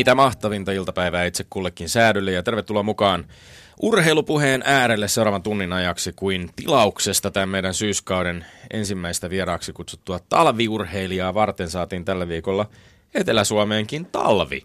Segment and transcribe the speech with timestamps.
[0.00, 3.24] Mitä mahtavinta iltapäivää itse kullekin säädylle ja tervetuloa mukaan
[3.82, 11.70] urheilupuheen äärelle seuraavan tunnin ajaksi kuin tilauksesta tämän meidän syyskauden ensimmäistä vieraaksi kutsuttua talviurheilijaa varten
[11.70, 12.66] saatiin tällä viikolla
[13.14, 14.62] Etelä-Suomeenkin talvi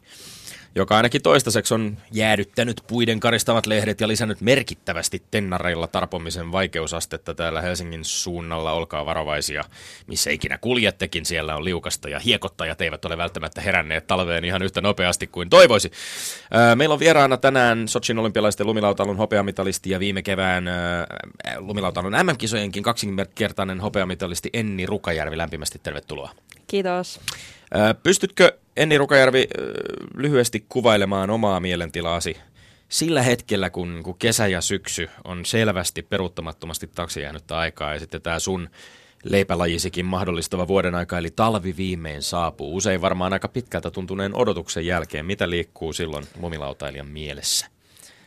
[0.75, 7.61] joka ainakin toistaiseksi on jäädyttänyt puiden karistavat lehdet ja lisännyt merkittävästi tennareilla tarpomisen vaikeusastetta täällä
[7.61, 8.71] Helsingin suunnalla.
[8.71, 9.63] Olkaa varovaisia,
[10.07, 11.25] missä ikinä kuljettekin.
[11.25, 15.91] Siellä on liukasta ja hiekottajat eivät ole välttämättä heränneet talveen ihan yhtä nopeasti kuin toivoisi.
[16.75, 20.65] Meillä on vieraana tänään Sochin olympialaisten lumilautailun hopeamitalisti ja viime kevään
[21.57, 25.37] lumilautailun MM-kisojenkin kaksinkertainen hopeamitalisti Enni Rukajärvi.
[25.37, 26.31] Lämpimästi tervetuloa.
[26.67, 27.19] Kiitos.
[28.03, 29.47] Pystytkö Enni Rukajärvi
[30.15, 32.37] lyhyesti kuvailemaan omaa mielentilaasi
[32.89, 38.39] sillä hetkellä, kun, kesä ja syksy on selvästi peruuttamattomasti taksi jäänyttä aikaa ja sitten tämä
[38.39, 38.69] sun
[39.23, 42.75] leipälajisikin mahdollistava vuoden aika, eli talvi viimein saapuu.
[42.75, 45.25] Usein varmaan aika pitkältä tuntuneen odotuksen jälkeen.
[45.25, 47.67] Mitä liikkuu silloin lumilautailijan mielessä?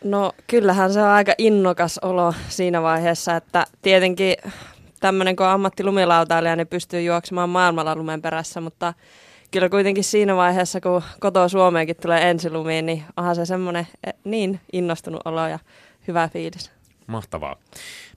[0.05, 4.37] No kyllähän se on aika innokas olo siinä vaiheessa, että tietenkin
[5.01, 8.95] tämmöinen kun on ammattilumilautailija, niin pystyy juoksemaan maailmalla lumen perässä, mutta
[9.51, 14.61] kyllä kuitenkin siinä vaiheessa, kun kotoa Suomeenkin tulee ensilumiin, niin onhan se semmoinen eh, niin
[14.73, 15.59] innostunut olo ja
[16.09, 16.71] hyvä fiilis.
[17.07, 17.57] Mahtavaa.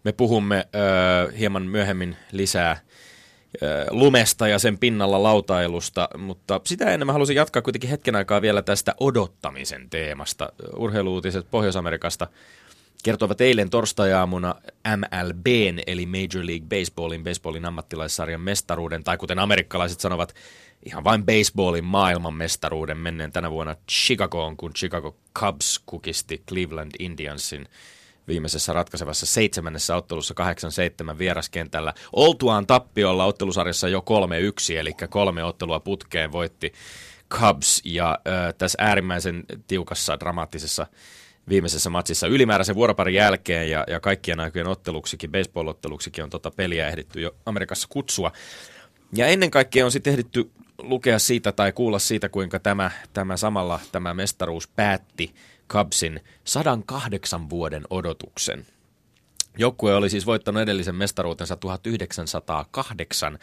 [0.04, 2.78] Me puhumme ö, hieman myöhemmin lisää
[3.90, 8.62] lumesta ja sen pinnalla lautailusta, mutta sitä ennen mä halusin jatkaa kuitenkin hetken aikaa vielä
[8.62, 10.54] tästä odottamisen teemasta.
[10.76, 12.28] Urheiluutiset Pohjois-Amerikasta
[13.04, 14.56] kertoivat eilen torstai-aamuna
[14.98, 20.34] MLBn eli Major League Baseballin, baseballin ammattilaissarjan mestaruuden, tai kuten amerikkalaiset sanovat,
[20.86, 27.67] ihan vain baseballin maailmanmestaruuden menneen tänä vuonna Chicagoon, kun Chicago Cubs kukisti Cleveland Indiansin
[28.27, 30.36] viimeisessä ratkaisevassa seitsemännessä ottelussa
[31.14, 31.93] 8-7 vieraskentällä.
[32.14, 34.03] Oltuaan tappiolla ottelusarjassa jo
[34.71, 36.73] 3-1, eli kolme ottelua putkeen voitti
[37.30, 40.87] Cubs, ja äh, tässä äärimmäisen tiukassa, dramaattisessa
[41.49, 47.21] viimeisessä matsissa ylimääräisen vuoroparin jälkeen ja, ja kaikkien aikojen otteluksikin, baseball-otteluksikin on tota peliä ehditty
[47.21, 48.31] jo Amerikassa kutsua.
[49.13, 53.80] Ja ennen kaikkea on sitten ehditty lukea siitä tai kuulla siitä, kuinka tämä, tämä samalla
[53.92, 55.36] tämä mestaruus päätti
[55.69, 58.65] Cubsin 108 vuoden odotuksen.
[59.58, 63.39] Joukkue oli siis voittanut edellisen mestaruutensa 1908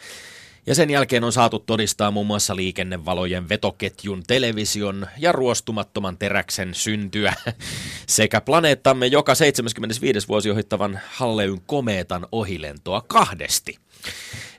[0.69, 7.33] ja sen jälkeen on saatu todistaa muun muassa liikennevalojen vetoketjun, television ja ruostumattoman teräksen syntyä
[8.07, 10.27] sekä planeettamme joka 75.
[10.27, 13.77] vuosi ohittavan Halleyn komeetan ohilentoa kahdesti.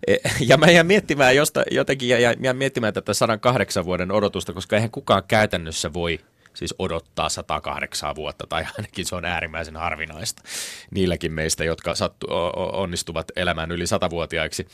[0.06, 4.76] E, ja mä jään miettimään josta, jotenkin ja jään miettimään tätä 108 vuoden odotusta, koska
[4.76, 6.18] eihän kukaan käytännössä voi
[6.54, 10.42] siis odottaa 108 vuotta, tai ainakin se on äärimmäisen harvinaista
[10.90, 14.68] niilläkin meistä, jotka sattu, onnistuvat elämään yli satavuotiaiksi.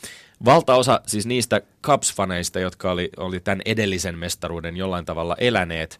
[0.45, 5.97] Valtaosa siis niistä Cubs-faneista, jotka oli, oli tämän edellisen mestaruuden jollain tavalla eläneet,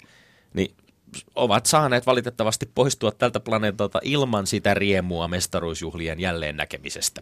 [0.53, 0.75] niin
[1.35, 7.21] ovat saaneet valitettavasti poistua tältä planeetalta ilman sitä riemua mestaruusjuhlien jälleen näkemisestä.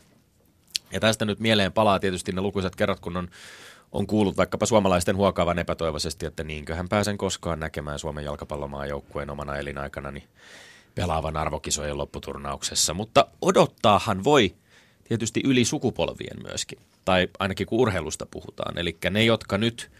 [0.92, 3.30] Ja tästä nyt mieleen palaa tietysti ne lukuisat kerrat, kun on
[3.92, 10.14] on kuullut vaikkapa suomalaisten huokaavan epätoivoisesti, että niinköhän pääsen koskaan näkemään Suomen jalkapallomaajoukkueen omana elinaikana
[10.96, 12.94] pelaavan arvokisojen lopputurnauksessa.
[12.94, 14.56] Mutta odottaahan voi
[15.04, 18.78] tietysti yli sukupolvien myöskin, tai ainakin kun urheilusta puhutaan.
[18.78, 19.92] Eli ne, jotka nyt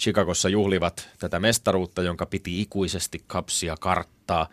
[0.00, 4.48] Chicagossa juhlivat tätä mestaruutta, jonka piti ikuisesti kapsia karttaa,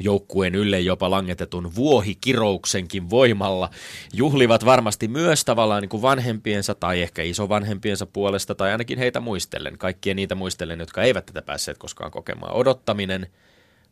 [0.00, 3.70] joukkueen ylle jopa langetetun vuohikirouksenkin voimalla,
[4.12, 9.78] juhlivat varmasti myös tavallaan niin kuin vanhempiensa tai ehkä isovanhempiensa puolesta tai ainakin heitä muistellen,
[9.78, 12.52] kaikkien niitä muistellen, jotka eivät tätä päässeet koskaan kokemaan.
[12.52, 13.26] Odottaminen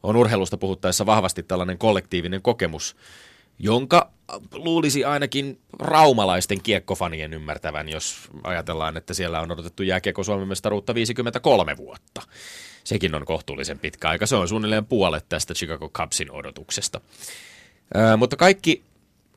[0.02, 2.96] on urheilusta puhuttaessa vahvasti tällainen kollektiivinen kokemus,
[3.58, 4.10] jonka
[4.52, 11.76] luulisi ainakin raumalaisten kiekkofanien ymmärtävän, jos ajatellaan, että siellä on odotettu jääkiekko Suomen mestaruutta 53
[11.76, 12.22] vuotta
[12.88, 14.26] sekin on kohtuullisen pitkä aika.
[14.26, 17.00] Se on suunnilleen puolet tästä Chicago Cubsin odotuksesta.
[17.94, 18.82] Ää, mutta kaikki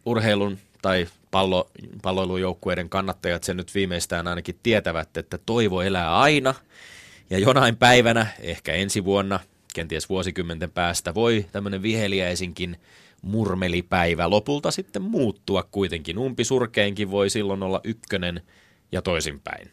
[0.06, 1.72] urheilun tai pallo,
[2.02, 6.54] palloilujoukkueiden kannattajat sen nyt viimeistään ainakin tietävät, että toivo elää aina.
[7.30, 9.40] Ja jonain päivänä, ehkä ensi vuonna,
[9.74, 12.78] kenties vuosikymmenten päästä, voi tämmöinen viheliäisinkin
[13.22, 16.18] murmelipäivä lopulta sitten muuttua kuitenkin.
[16.18, 18.42] Umpi surkeinkin voi silloin olla ykkönen
[18.92, 19.72] ja toisinpäin.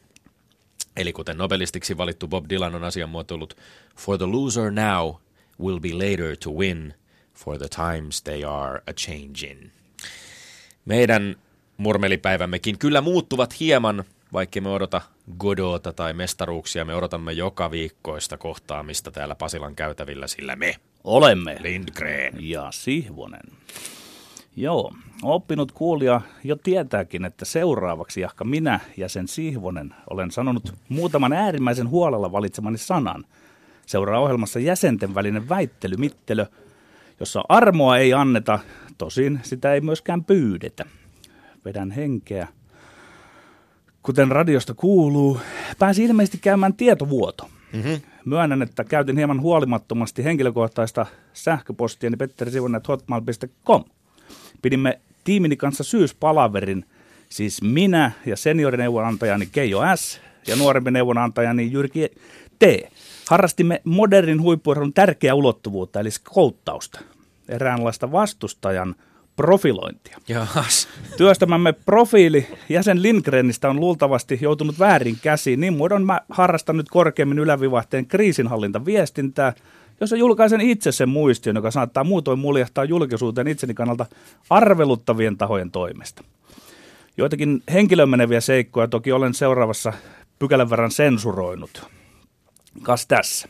[0.98, 3.56] Eli kuten nobelistiksi valittu Bob Dylan on asian muotoillut,
[3.96, 5.14] For the loser now
[5.60, 6.94] will be later to win,
[7.34, 9.70] for the times they are a changing.
[10.84, 11.36] Meidän
[11.76, 15.00] murmelipäivämmekin kyllä muuttuvat hieman, vaikka me odota
[15.38, 20.74] Godota tai mestaruuksia, me odotamme joka viikkoista kohtaamista täällä Pasilan käytävillä, sillä me
[21.04, 23.52] olemme Lindgren ja Sihvonen.
[24.56, 24.92] Joo,
[25.22, 31.88] oppinut kuulija jo tietääkin, että seuraavaksi jahka minä ja sen Sihvonen olen sanonut muutaman äärimmäisen
[31.88, 33.24] huolella valitsemani sanan.
[33.86, 36.46] Seuraa ohjelmassa jäsenten välinen väittelymittelö,
[37.20, 38.58] jossa armoa ei anneta,
[38.98, 40.84] tosin sitä ei myöskään pyydetä.
[41.64, 42.48] Vedän henkeä.
[44.02, 45.40] Kuten radiosta kuuluu,
[45.78, 47.48] pääsi ilmeisesti käymään tietovuoto.
[47.72, 48.00] Mm-hmm.
[48.24, 53.84] Myönnän, että käytin hieman huolimattomasti henkilökohtaista sähköpostiani petterisivunet.hotmail.com.
[54.62, 56.84] Pidimme tiimini kanssa syyspalaverin,
[57.28, 60.20] siis minä ja seniorineuvonantajani Keijo S.
[60.46, 62.08] ja nuorempi neuvonantajani Jyrki
[62.58, 62.62] T.
[63.30, 67.00] Harrastimme modernin huippuurheilun tärkeää ulottuvuutta, eli skouttausta,
[67.48, 68.94] eräänlaista vastustajan
[69.36, 70.18] profilointia.
[70.28, 70.88] Jaas.
[71.16, 75.60] Työstämämme profiili jäsen Lindgrenistä on luultavasti joutunut väärin käsiin.
[75.60, 79.52] Niin muodon mä harrastan nyt korkeammin ylävivahteen kriisinhallintaviestintää,
[80.00, 84.06] jossa julkaisen itse sen muistion, joka saattaa muutoin muljahtaa julkisuuteen itseni kannalta
[84.50, 86.24] arveluttavien tahojen toimesta.
[87.16, 89.92] Joitakin henkilön meneviä seikkoja toki olen seuraavassa
[90.38, 91.86] pykälän verran sensuroinut.
[92.82, 93.48] Kas tässä.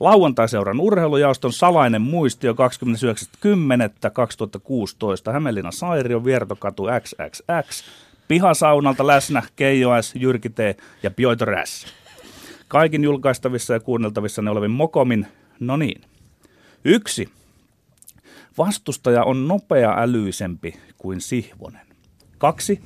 [0.00, 5.32] Lauantai-seuran urheilujaoston salainen muistio 29.10.2016.
[5.32, 7.84] Hämeenlinnan Sairio, Viertokatu XXX.
[8.28, 10.58] Pihasaunalta läsnä Keijo S, Jyrki T
[11.02, 11.86] ja Piotr S.
[12.68, 15.26] Kaikin julkaistavissa ja kuunneltavissa ne olevin Mokomin.
[15.60, 16.00] No niin.
[16.84, 17.28] Yksi.
[18.58, 21.86] Vastustaja on nopea älyisempi kuin Sihvonen.
[22.38, 22.80] Kaksi.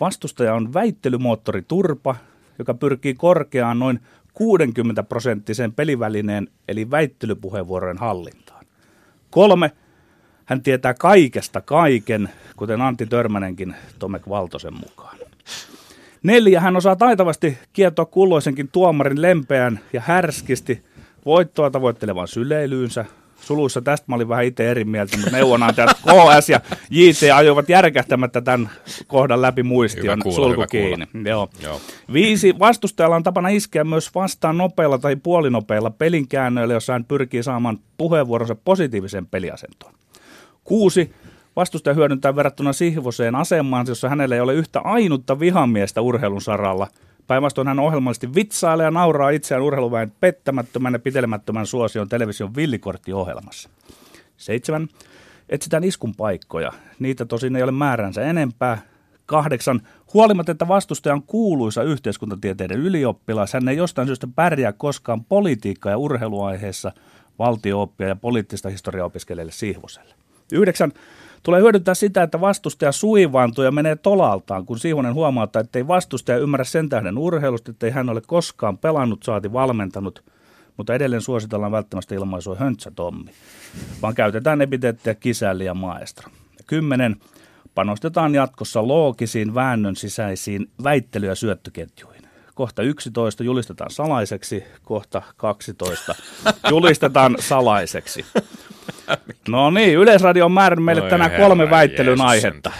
[0.00, 2.16] Vastustaja on väittelymoottori Turpa,
[2.58, 4.00] joka pyrkii korkeaan noin
[4.34, 8.64] 60 prosenttiseen pelivälineen eli väittelypuheenvuorojen hallintaan.
[9.30, 9.72] Kolme.
[10.44, 15.18] Hän tietää kaikesta kaiken, kuten Antti Törmänenkin Tomek Valtosen mukaan.
[16.22, 16.60] Neljä.
[16.60, 20.84] Hän osaa taitavasti kietoa kulloisenkin tuomarin lempeän ja härskisti
[21.26, 23.04] voittoa tavoittelevan syleilyynsä,
[23.40, 26.60] suluissa tästä mä olin vähän itse eri mieltä, mutta neuvonantajat KS ja
[26.90, 28.70] JT ajoivat järkähtämättä tämän
[29.06, 31.06] kohdan läpi muistion kuulla, sulku kiinni.
[31.24, 31.48] Joo.
[31.62, 31.80] Joo.
[32.12, 32.54] Viisi.
[32.58, 38.54] Vastustajalla on tapana iskeä myös vastaan nopeilla tai puolinopeilla pelinkäännöillä, jossa hän pyrkii saamaan puheenvuoronsa
[38.54, 39.94] positiivisen peliasentoon.
[40.64, 41.12] Kuusi.
[41.56, 46.86] Vastustaja hyödyntää verrattuna Sihvoseen asemaan, jossa hänellä ei ole yhtä ainutta vihamiestä urheilun saralla–
[47.28, 53.68] Päinvastoin hän ohjelmallisesti vitsailee ja nauraa itseään urheiluväen pettämättömän ja pitelemättömän suosion television villikorttiohjelmassa.
[54.36, 54.88] Seitsemän.
[55.48, 56.72] Etsitään iskun paikkoja.
[56.98, 58.78] Niitä tosin ei ole määränsä enempää.
[59.26, 59.80] Kahdeksan.
[60.14, 65.98] Huolimatta, että vastustaja on kuuluisa yhteiskuntatieteiden ylioppilas, hän ei jostain syystä pärjää koskaan politiikka- ja
[65.98, 66.92] urheiluaiheessa
[67.38, 70.14] valtiooppia ja poliittista historiaa opiskelijalle Sihvoselle.
[70.52, 70.92] Yhdeksän.
[71.42, 76.38] Tulee hyödyntää sitä, että vastustaja suivaantuu ja menee tolaltaan, kun Siivonen huomauttaa, että ei vastustaja
[76.38, 80.24] ymmärrä sen tähden urheilusta, että ei hän ole koskaan pelannut, saati valmentanut,
[80.76, 83.30] mutta edelleen suositellaan välttämättä ilmaisua höntsä Tommi,
[84.02, 86.30] vaan käytetään epiteettiä kisälli ja maestro.
[86.58, 87.16] Ja kymmenen.
[87.74, 92.22] Panostetaan jatkossa loogisiin väännön sisäisiin väittely- ja syöttöketjuihin.
[92.54, 96.14] Kohta 11 julistetaan salaiseksi, kohta 12
[96.70, 98.24] julistetaan salaiseksi.
[99.48, 102.72] No niin, Yleisradio on määrännyt meille Oi tänään kolme väittelyn Jeesus aihetta.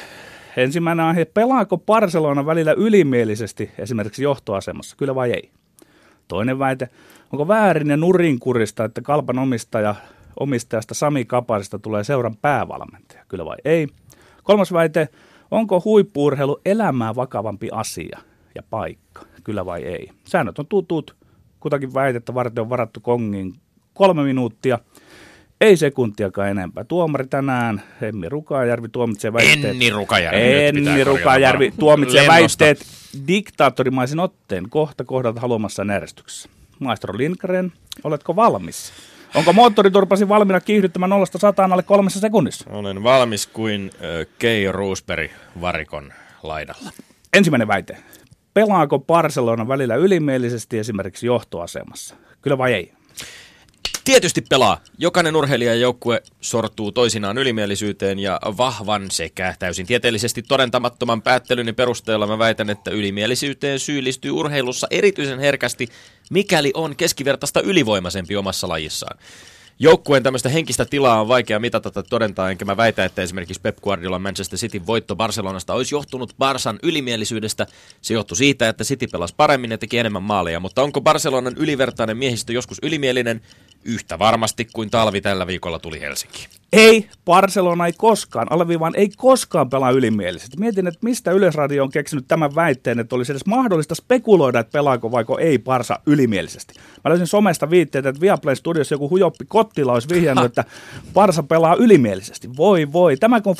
[0.56, 5.50] Ensimmäinen aihe, pelaako Barcelona välillä ylimielisesti esimerkiksi johtoasemassa, kyllä vai ei?
[6.28, 6.88] Toinen väite,
[7.32, 9.94] onko väärin ja nurinkurista, että kalpan omistaja,
[10.40, 13.86] omistajasta Sami Kapasista tulee seuran päävalmentaja, kyllä vai ei?
[14.42, 15.08] Kolmas väite,
[15.50, 18.18] onko huippuurheilu elämää vakavampi asia
[18.54, 20.10] ja paikka, kyllä vai ei?
[20.24, 21.16] Säännöt on tutut,
[21.60, 23.54] kutakin väitettä varten on varattu kongin
[23.98, 24.78] kolme minuuttia.
[25.60, 26.84] Ei sekuntiakaan enempää.
[26.84, 29.64] Tuomari tänään, Emmi Rukajärvi tuomitsee väitteet.
[29.64, 30.40] Enni Rukajärvi.
[30.40, 32.64] Enni Rukajärvi tuomitsee Lennosta.
[32.64, 32.86] väitteet
[33.26, 36.48] diktaattorimaisen otteen kohta kohdalta haluamassa järjestyksessä.
[36.78, 37.72] Maestro Lindgren,
[38.04, 38.92] oletko valmis?
[39.34, 41.26] Onko moottoriturpasi valmiina kiihdyttämään 0
[41.72, 42.70] alle kolmessa sekunnissa?
[42.70, 46.12] Olen valmis kuin äh, Keijo Roosberg varikon
[46.42, 46.90] laidalla.
[47.32, 47.96] Ensimmäinen väite.
[48.54, 52.16] Pelaako Barcelona välillä ylimielisesti esimerkiksi johtoasemassa?
[52.42, 52.92] Kyllä vai ei?
[54.08, 54.80] Tietysti pelaa.
[54.98, 62.26] Jokainen urheilija ja joukkue sortuu toisinaan ylimielisyyteen ja vahvan sekä täysin tieteellisesti todentamattoman päättelyn perusteella
[62.26, 65.88] mä väitän, että ylimielisyyteen syyllistyy urheilussa erityisen herkästi,
[66.30, 69.18] mikäli on keskivertaista ylivoimaisempi omassa lajissaan.
[69.80, 73.76] Joukkueen tämmöistä henkistä tilaa on vaikea mitata tai todentaa, enkä mä väitä, että esimerkiksi Pep
[73.76, 77.66] Guardiola Manchester Cityn voitto Barcelonasta olisi johtunut Barsan ylimielisyydestä.
[78.00, 82.16] Se johtui siitä, että City pelasi paremmin ja teki enemmän maaleja, mutta onko Barcelonan ylivertainen
[82.16, 83.40] miehistö joskus ylimielinen?
[83.88, 86.57] Yhtä varmasti kuin talvi tällä viikolla tuli Helsinkiin.
[86.72, 90.56] Ei, Barcelona ei koskaan, alleviivaan ei koskaan pelaa ylimielisesti.
[90.56, 95.12] Mietin, että mistä Yleisradio on keksinyt tämän väitteen, että olisi edes mahdollista spekuloida, että pelaako
[95.12, 96.74] vaiko ei Barsa ylimielisesti.
[97.04, 100.64] Mä löysin somesta viitteitä, että Viaplay Studios joku hujoppi Kottila olisi vihjannut, että
[101.14, 102.56] Barsa pelaa ylimielisesti.
[102.56, 103.54] Voi voi, tämä on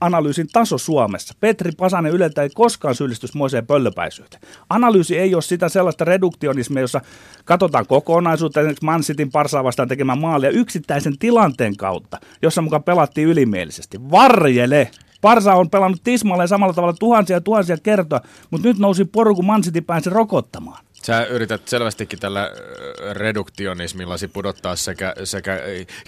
[0.00, 1.34] analyysin taso Suomessa.
[1.40, 4.42] Petri Pasanen Yleltä ei koskaan syyllistys moiseen pöllöpäisyyteen.
[4.70, 7.00] Analyysi ei ole sitä sellaista reduktionismia, jossa
[7.44, 13.28] katsotaan kokonaisuutta, esimerkiksi Man Cityn Barsaa vastaan tekemään maalia yksittäisen tilanteen kautta– jossa mukaan pelattiin
[13.28, 14.10] ylimielisesti.
[14.10, 14.90] Varjele!
[15.20, 18.20] Parsa on pelannut tismalleen samalla tavalla tuhansia ja tuhansia kertoa,
[18.50, 20.84] mutta nyt nousi poru, kun Mansiti pääsi rokottamaan.
[21.06, 22.50] Sä yrität selvästikin tällä
[23.12, 25.60] reduktionismillasi pudottaa sekä, sekä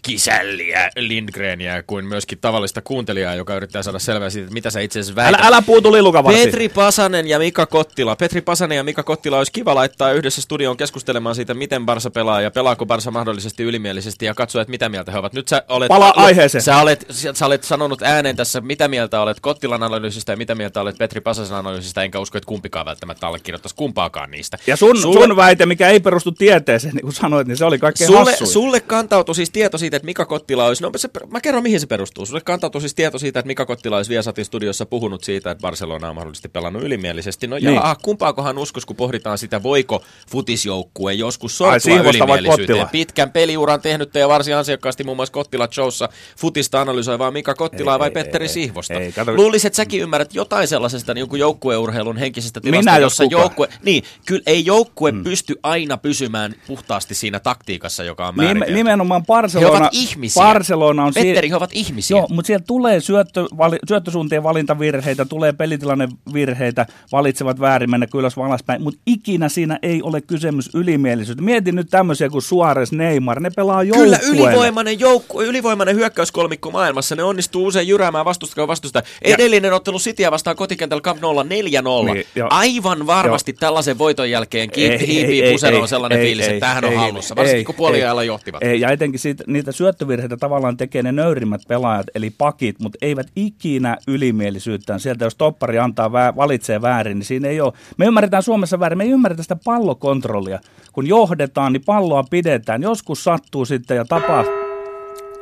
[0.03, 5.01] Kisälliä, Lindgreniä kuin myöskin tavallista kuuntelijaa, joka yrittää saada selvää siitä, että mitä sä itse
[5.01, 5.41] asiassa väität.
[5.41, 6.45] Älä, älä puutu lilukavarsi.
[6.45, 8.17] Petri Pasanen ja Mika Kottila.
[8.17, 12.41] Petri Pasanen ja Mika Kottila olisi kiva laittaa yhdessä studioon keskustelemaan siitä, miten Barsa pelaa
[12.41, 15.33] ja pelaako Barsa mahdollisesti ylimielisesti ja katsoa, että mitä mieltä he ovat.
[15.33, 16.63] Nyt sä olet, Pala aiheeseen.
[16.63, 20.81] Sä olet, sä olet sanonut ääneen tässä, mitä mieltä olet Kottilan analyysistä ja mitä mieltä
[20.81, 24.59] olet Petri Pasasen analyysistä, enkä usko, että kumpikaan välttämättä allekirjoittaisi kumpaakaan niistä.
[24.67, 25.27] Ja sun, sulle...
[25.27, 28.81] sun väite, mikä ei perustu tieteeseen, niin kuin sanoit, niin se oli kaikkein sulle, sulle
[28.81, 32.27] kantautui siis tieto siitä, että Mika Kottila olisi, no se, mä kerron mihin se perustuu.
[32.27, 36.09] Sulle kantautui siis tieto siitä, että Mika Kottila olisi Viasatin studiossa puhunut siitä, että Barcelona
[36.09, 37.47] on mahdollisesti pelannut ylimielisesti.
[37.47, 37.75] No niin.
[37.75, 42.89] jaa, kumpaakohan uskos, kun pohditaan sitä, voiko futisjoukkue joskus sortua ylimielisyyteen.
[42.89, 47.95] Pitkän peliuran tehnyt ja varsin ansiokkaasti muun muassa Kottila Showssa futista analysoi vaan Mika Kottilaa
[47.95, 48.95] ei, vai ei, Petteri ei, Sihvosta.
[48.95, 54.05] Ei, Luulisin, että säkin ymmärrät jotain sellaisesta niin joukkueurheilun henkisestä tilasta, Minä jossa joukkue, niin,
[54.27, 55.25] kyllä ei joukkue hmm.
[55.25, 58.75] pysty aina pysymään puhtaasti siinä taktiikassa, joka on määritelty.
[58.75, 60.43] Nimenomaan Barcelona, he ovat ihmisiä.
[60.43, 62.17] Barcelona on Petteri, he ovat ihmisiä.
[62.17, 68.83] Joo, mutta siellä tulee syöttö, vali, syöttösuuntien valintavirheitä, tulee pelitilannevirheitä, valitsevat väärin mennä kyllä alaspäin,
[68.83, 71.45] mutta ikinä siinä ei ole kysymys ylimielisyyttä.
[71.45, 74.19] Mietin nyt tämmöisiä kuin Suarez, Neymar, ne pelaa joukkueelle.
[74.19, 79.03] Kyllä ylivoimainen, joukku, ylivoimainen hyökkäyskolmikko maailmassa, ne onnistuu usein jyräämään vastustakaa vastusta.
[79.23, 79.75] Edellinen ja.
[79.75, 81.47] ottelu Cityä vastaan kotikentällä Camp 0 4-0.
[81.47, 83.57] Niin, Aivan varmasti jo.
[83.61, 87.59] tällaisen voiton jälkeen kiitti hiipii puseroon sellainen ei, fiilis, ei, että tämähän on hallussa, varsinkin
[87.59, 88.63] ei, kun puoliajalla johtivat.
[88.63, 93.27] Ei, ja etenkin siitä, niitä syöttövirheitä tavallaan tekee ne nöyrimmät pelaajat, eli pakit, mutta eivät
[93.37, 95.01] ikinä ylimielisyyttään.
[95.01, 97.73] Sieltä jos toppari antaa, vä- valitsee väärin, niin siinä ei ole.
[97.97, 100.59] Me ymmärretään Suomessa väärin, me ei ymmärretä sitä pallokontrollia.
[100.93, 102.83] Kun johdetaan, niin palloa pidetään.
[102.83, 104.55] Joskus sattuu sitten ja tapahtuu.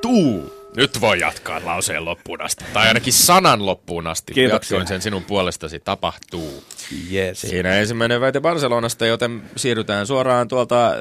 [0.02, 0.62] Tuu!
[0.76, 4.35] Nyt voi jatkaa lauseen loppuun asti, tai ainakin sanan loppuun asti.
[4.35, 4.76] Kiitoksia.
[4.76, 6.64] Jatkoin sen sinun puolestasi, tapahtuu.
[7.12, 7.41] Yes.
[7.41, 10.95] Siinä ensimmäinen väite Barcelonasta, joten siirrytään suoraan tuolta äh,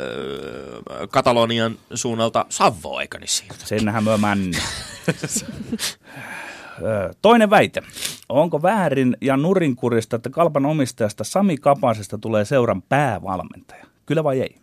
[1.10, 3.56] Katalonian suunnalta Savoa, eikö niin siitä?
[3.66, 4.18] Senhän mä
[7.22, 7.82] Toinen väite.
[8.30, 13.86] Onko väärin ja nurinkurista, että kalpan omistajasta Sami Kapasesta tulee seuran päävalmentaja?
[14.06, 14.56] Kyllä vai ei?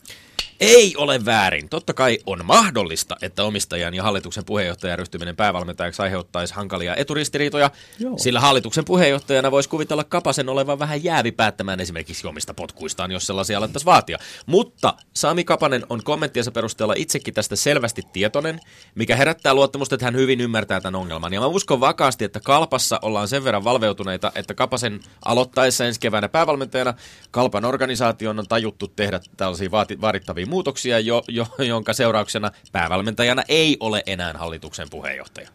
[0.60, 1.68] Ei ole väärin.
[1.68, 8.18] Totta kai on mahdollista, että omistajan ja hallituksen puheenjohtajan ryhtyminen päävalmentajaksi aiheuttaisi hankalia eturistiriitoja, Joo.
[8.18, 13.58] sillä hallituksen puheenjohtajana voisi kuvitella Kapasen olevan vähän jäävi päättämään esimerkiksi omista potkuistaan, jos sellaisia
[13.58, 14.18] alettaisiin vaatia.
[14.46, 18.60] Mutta Sami Kapanen on kommenttiensa perusteella itsekin tästä selvästi tietoinen,
[18.94, 21.32] mikä herättää luottamusta, että hän hyvin ymmärtää tämän ongelman.
[21.32, 26.28] Ja mä uskon vakaasti, että Kalpassa ollaan sen verran valveutuneita, että Kapasen aloittaessa ensi keväänä
[26.28, 26.94] päävalmentajana
[27.30, 33.76] Kalpan organisaation on tajuttu tehdä tällaisia vaati- vaadittavia muutoksia, jo, jo, jonka seurauksena päävalmentajana ei
[33.80, 35.48] ole enää hallituksen puheenjohtaja.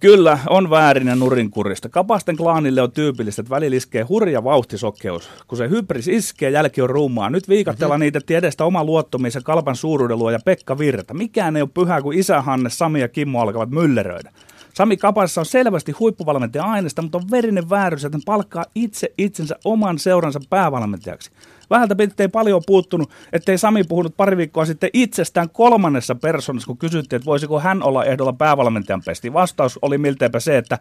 [0.00, 1.88] Kyllä, on väärin ja nurinkurista.
[1.88, 5.30] Kapasten klaanille on tyypillistä, että välillä iskee hurja vauhtisokkeus.
[5.46, 7.30] Kun se hybris iskee, jälki on ruumaa.
[7.30, 8.04] Nyt viikattellaan mm-hmm.
[8.04, 11.14] niitä tiedestä oma luottomisen Kalpan suuruuden ja Pekka Virta.
[11.14, 14.32] Mikään ei ole pyhä, kun isä Hanne, Sami ja Kimmo alkavat mylleröidä.
[14.74, 19.56] Sami Kapassa on selvästi huippuvalmentaja aineesta, mutta on verinen vääryys, että hän palkkaa itse itsensä
[19.64, 21.30] oman seuransa päävalmentajaksi.
[21.70, 27.16] Vähältä pitkään paljon puuttunut, ettei Sami puhunut pari viikkoa sitten itsestään kolmannessa persoonassa, kun kysyttiin,
[27.16, 29.32] että voisiko hän olla ehdolla päävalmentajan pesti.
[29.32, 30.78] Vastaus oli milteipä se, että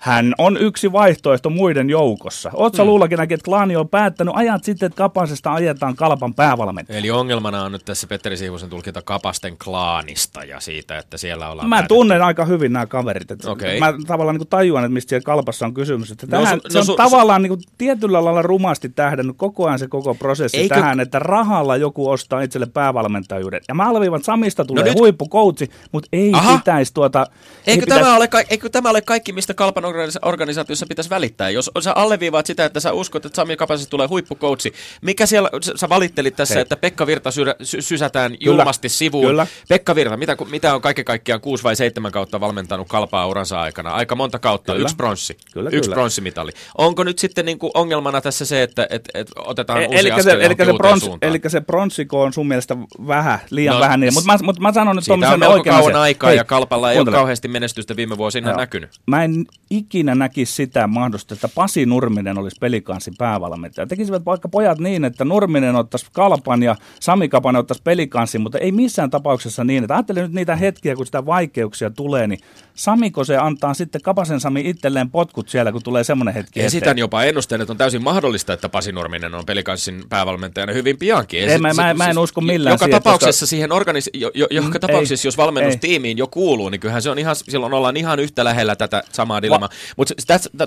[0.00, 2.50] hän on yksi vaihtoehto muiden joukossa.
[2.54, 2.90] Otsa hmm.
[2.90, 6.98] luullakin että klaani on päättänyt ajat sitten, että Kapasesta ajetaan Kalpan päävalmentaja.
[6.98, 11.68] Eli ongelmana on nyt tässä Petteri Siivosen tulkinta Kapasten klaanista ja siitä, että siellä ollaan
[11.68, 11.94] Mä päätetty.
[11.94, 13.30] tunnen aika hyvin nämä kaverit.
[13.30, 13.78] Että okay.
[13.78, 16.10] Mä tavallaan niin tajuan, että mistä siellä Kalpassa on kysymys.
[16.10, 19.78] Että no, tähän, no, se on su, tavallaan niin tietyllä lailla rumasti tähdännyt koko ajan
[19.78, 20.74] se koko prosessi Eikö...
[20.74, 23.60] tähän, että rahalla joku ostaa itselle päävalmentajuuden.
[23.68, 26.58] Ja mä alviivan, Samista tulee no huippukoutsi, mutta ei Aha.
[26.58, 27.26] pitäisi tuota...
[27.66, 28.04] Eikö, pitäisi...
[28.04, 31.50] Tämä ole, eikö tämä ole kaikki, mistä Kalpan Kalpan organisaatiossa pitäisi välittää.
[31.50, 34.72] Jos sä alleviivaat sitä, että sä uskot, että Sami Kapasesta tulee huippukoutsi,
[35.02, 36.62] mikä siellä, sä valittelit tässä, Hei.
[36.62, 38.44] että Pekka Virta sy- sy- sysätään Kyllä.
[38.44, 39.26] julmasti sivuun.
[39.26, 39.46] Kyllä.
[39.68, 43.90] Pekka Virta, mitä, mitä on kaiken kaikkiaan kuusi vai seitsemän kautta valmentanut Kalpaa uransa aikana?
[43.90, 44.82] Aika monta kautta, kyllä.
[44.82, 45.36] yksi pronssi.
[45.52, 45.94] Kyllä, yksi kyllä.
[45.94, 46.52] pronssimitali.
[46.78, 50.22] Onko nyt sitten niin kuin ongelmana tässä se, että et, et otetaan e- uusi eli
[50.22, 54.14] se, eli se, prons, eli se pronssiko on sun mielestä vähän, liian no, vähän niin,
[54.14, 57.16] mutta mä, mut mä sanon nyt tuommoisen oikein kauan aikaa Hei, ja Kalpalla ei kuuntele.
[57.16, 58.58] ole kauheasti menestystä viime vuosina Joo.
[58.58, 58.90] näkynyt.
[59.06, 63.86] Mä en ikinä näkisi sitä mahdollista, että Pasi Nurminen olisi pelikanssin päävalmentaja.
[63.86, 68.72] Tekisivät vaikka pojat niin, että Nurminen ottaisi Kalpan ja Sami Kapanen ottaisi pelikanssin, mutta ei
[68.72, 72.40] missään tapauksessa niin, että ajattelen nyt niitä hetkiä, kun sitä vaikeuksia tulee, niin
[72.74, 76.94] Samiko se antaa sitten Kapasen Sami itselleen potkut siellä, kun tulee semmoinen hetki Ja sitä
[76.96, 81.48] jopa ennusteen, että on täysin mahdollista, että Pasi Nurminen on pelikanssin päävalmentajana hyvin piankin.
[81.48, 83.46] Ei, mä, mä, mä en usko millään Joka siihen, tapauksessa koska...
[83.46, 84.10] siihen organis...
[84.14, 86.18] jo, jo, joka mm, tapauksessa, ei, jos valmennustiimiin ei.
[86.18, 89.59] jo kuuluu, niin kyllähän se on ihan, silloin ollaan ihan yhtä lähellä tätä samaa dilemmaa.
[89.96, 90.14] Mutta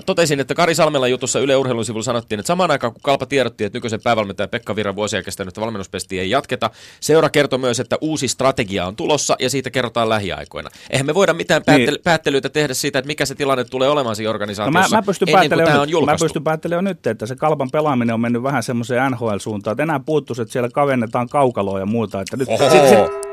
[0.06, 3.64] totesin, että Kari Salmela jutussa Yle Urheilun sivulla sanottiin, että samaan aikaan kun Kalpa tiedotti,
[3.64, 6.70] että nykyisen päävalmentajan Pekka Virran vuosia kestänyt valmennuspesti ei jatketa,
[7.00, 10.70] seura kertoi myös, että uusi strategia on tulossa ja siitä kerrotaan lähiaikoina.
[10.90, 12.02] Eihän me voida mitään päättely- niin.
[12.04, 15.28] päättelyitä tehdä siitä, että mikä se tilanne tulee olemaan siinä organisaatiossa no mä, mä pystyn
[15.28, 16.24] ennen kuin tämä on julkaistu.
[16.24, 20.00] Mä pystyn päättelemään nyt, että se Kalpan pelaaminen on mennyt vähän semmoiseen NHL-suuntaan, että enää
[20.00, 22.20] puuttuisi, että siellä kavennetaan kaukaloa ja muuta.
[22.20, 23.24] Että nyt, sit, sit,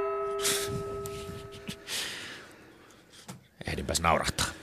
[3.68, 4.61] Ehdinpäs naurahtaa.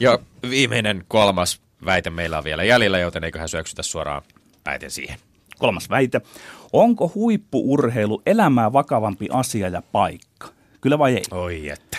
[0.00, 0.18] Ja
[0.50, 4.22] viimeinen kolmas väite meillä on vielä jäljellä, joten eiköhän syöksytä suoraan
[4.66, 5.18] väite siihen.
[5.58, 6.20] Kolmas väite.
[6.72, 10.48] Onko huippuurheilu elämää vakavampi asia ja paikka?
[10.80, 11.22] Kyllä vai ei?
[11.30, 11.98] Oi että.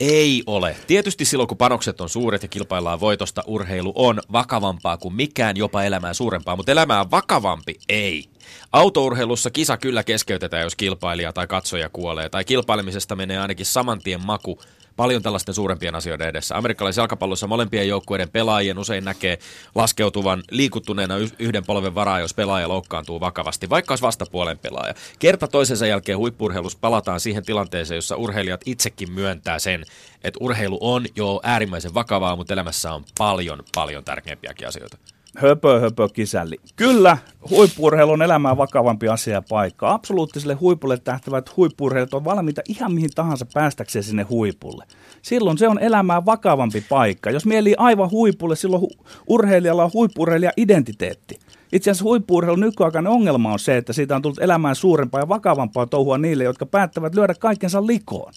[0.00, 0.76] Ei ole.
[0.86, 5.82] Tietysti silloin, kun panokset on suuret ja kilpaillaan voitosta, urheilu on vakavampaa kuin mikään, jopa
[5.82, 8.24] elämää suurempaa, mutta elämää vakavampi ei.
[8.72, 14.26] Autourheilussa kisa kyllä keskeytetään, jos kilpailija tai katsoja kuolee, tai kilpailemisesta menee ainakin saman tien
[14.26, 14.58] maku
[14.96, 16.56] paljon tällaisten suurempien asioiden edessä.
[16.56, 19.38] Amerikkalaisessa jalkapallossa molempien joukkueiden pelaajien usein näkee
[19.74, 24.94] laskeutuvan liikuttuneena yhden polven varaa, jos pelaaja loukkaantuu vakavasti, vaikka olisi vastapuolen pelaaja.
[25.18, 29.84] Kerta toisensa jälkeen huippurheilussa palataan siihen tilanteeseen, jossa urheilijat itsekin myöntää sen,
[30.24, 36.08] että urheilu on jo äärimmäisen vakavaa, mutta elämässä on paljon, paljon tärkeämpiäkin asioita höpö, höpö
[36.08, 36.56] kisälli.
[36.76, 37.18] Kyllä,
[37.50, 39.90] huippurheilu on elämää vakavampi asia ja paikka.
[39.90, 44.84] Absoluuttiselle huipulle tähtävät huippurheilut on valmiita ihan mihin tahansa päästäkseen sinne huipulle.
[45.22, 47.30] Silloin se on elämää vakavampi paikka.
[47.30, 51.38] Jos mieli aivan huipulle, silloin hu- urheilijalla on huippurheilija identiteetti.
[51.72, 55.86] Itse asiassa huippuurheilun nykyaikainen ongelma on se, että siitä on tullut elämään suurempaa ja vakavampaa
[55.86, 58.32] touhua niille, jotka päättävät lyödä kaikensa likoon.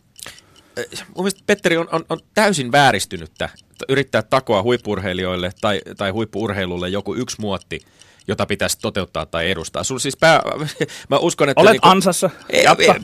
[0.78, 3.50] Mun mielestä Petteri on, on, on täysin vääristynyttä
[3.90, 7.80] yrittää takoa huippurheilijoille tai, tai huippuurheilulle joku yksi muotti–
[8.28, 9.84] jota pitäisi toteuttaa tai edustaa.
[9.84, 10.42] Sulla siis pää,
[11.10, 11.62] mä uskon, että...
[11.62, 12.30] Olet niin kuin, ansassa,
[12.64, 12.96] jatka.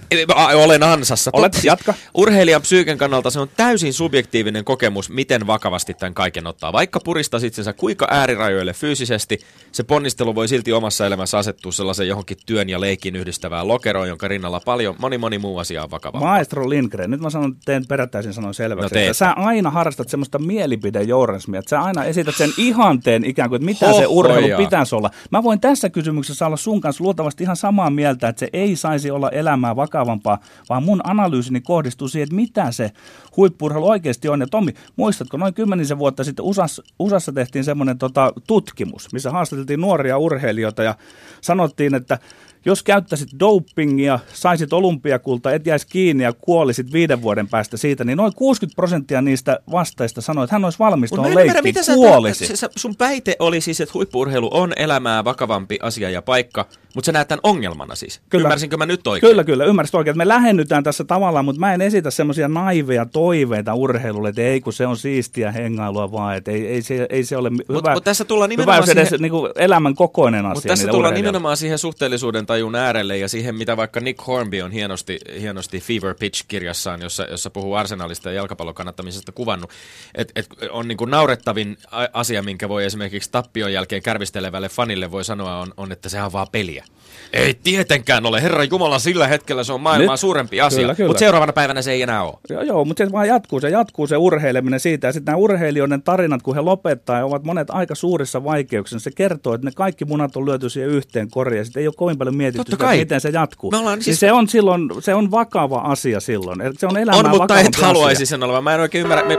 [0.53, 1.31] Olen ansassa.
[1.33, 1.93] Olet, Totta, jatka.
[2.13, 6.73] Urheilijan psyyken kannalta se on täysin subjektiivinen kokemus, miten vakavasti tämän kaiken ottaa.
[6.73, 9.39] Vaikka puristaa itsensä kuinka äärirajoille fyysisesti,
[9.71, 14.27] se ponnistelu voi silti omassa elämässä asettua sellaisen johonkin työn ja leikin yhdistävään lokeroon, jonka
[14.27, 16.19] rinnalla paljon, moni moni muu asia on vakava.
[16.19, 20.39] Maestro Lindgren, nyt mä sanon, teen perättäisin sanon selväksi, no että sä aina harrastat semmoista
[20.39, 24.01] mielipidejournalismia, että sä aina esität sen ihanteen ikään kuin, että mitä Hohoja.
[24.01, 25.09] se urheilu pitäisi olla.
[25.31, 29.11] Mä voin tässä kysymyksessä olla sun kanssa luultavasti ihan samaa mieltä, että se ei saisi
[29.11, 30.37] olla elämää vakavampaa,
[30.69, 32.91] vaan mun analyysini kohdistuu siihen, että mitä se
[33.37, 34.41] huippurheilu oikeasti on.
[34.41, 39.81] Ja Tommi, muistatko, noin kymmenisen vuotta sitten USAssa, USAssa tehtiin semmoinen tota, tutkimus, missä haastateltiin
[39.81, 40.95] nuoria urheilijoita ja
[41.41, 42.19] sanottiin, että
[42.65, 48.17] jos käyttäisit dopingia, saisit olympiakulta, et jäisi kiinni ja kuolisit viiden vuoden päästä siitä, niin
[48.17, 52.57] noin 60 prosenttia niistä vastaista sanoi, että hän olisi valmis tuohon leikkiin, kuolisi.
[52.57, 57.11] Sä, sun väite oli siis, että huippuurheilu on elämää vakavampi asia ja paikka, mutta sä
[57.11, 58.21] näet tämän ongelmana siis.
[58.29, 58.43] Kyllä.
[58.43, 59.31] Ymmärsinkö mä nyt oikein?
[59.31, 60.17] Kyllä, kyllä, ymmärsit oikein.
[60.17, 64.73] Me lähennytään tässä tavallaan, mutta mä en esitä semmoisia naiveja toiveita urheilulle, että ei kun
[64.73, 68.03] se on siistiä hengailua vaan, että ei, ei, se, ei se ole hyvä, mut, mut
[68.03, 70.53] tässä tullaan hyvä jos siihen, edes niin kuin elämän kokoinen asia.
[70.53, 74.71] Mutta tässä tullaan nimenomaan siihen suhteellisuuden tajun äärelle ja siihen, mitä vaikka Nick Hornby on
[74.71, 79.71] hienosti, hienosti Fever Pitch-kirjassaan, jossa, jossa puhuu arsenaalista ja jalkapallon kannattamisesta kuvannut,
[80.15, 81.77] että et on niin kuin naurettavin
[82.13, 86.33] asia, minkä voi esimerkiksi tappion jälkeen kärvistelevälle fanille voi sanoa, on, on että sehän on
[86.33, 86.85] vaan peliä.
[87.33, 91.53] Ei tietenkään ole, Herra Jumala, sillä hetkellä se on maailmaa Nyt, suurempi asia, mutta seuraavana
[91.53, 92.37] päivänä se ei enää ole.
[92.49, 96.01] Joo, joo mutta se vaan jatkuu, se jatkuu se urheileminen siitä, ja sitten nämä urheilijoiden
[96.01, 100.05] tarinat, kun he lopettaa ja ovat monet aika suurissa vaikeuksissa, se kertoo, että ne kaikki
[100.05, 102.95] munat on lyöty siihen yhteen koriin, ja sitten ei ole kovin paljon mietitty, Totta kai.
[102.99, 103.71] Että miten se jatkuu.
[103.71, 104.07] Me ollaan, siis...
[104.07, 106.59] niin se, on silloin, se on vakava asia silloin.
[106.77, 108.25] Se on elämää On, mutta et haluaisi asia.
[108.25, 108.63] sen olevan.
[108.63, 109.27] Mä en oikein ymmärrä.
[109.27, 109.37] Me...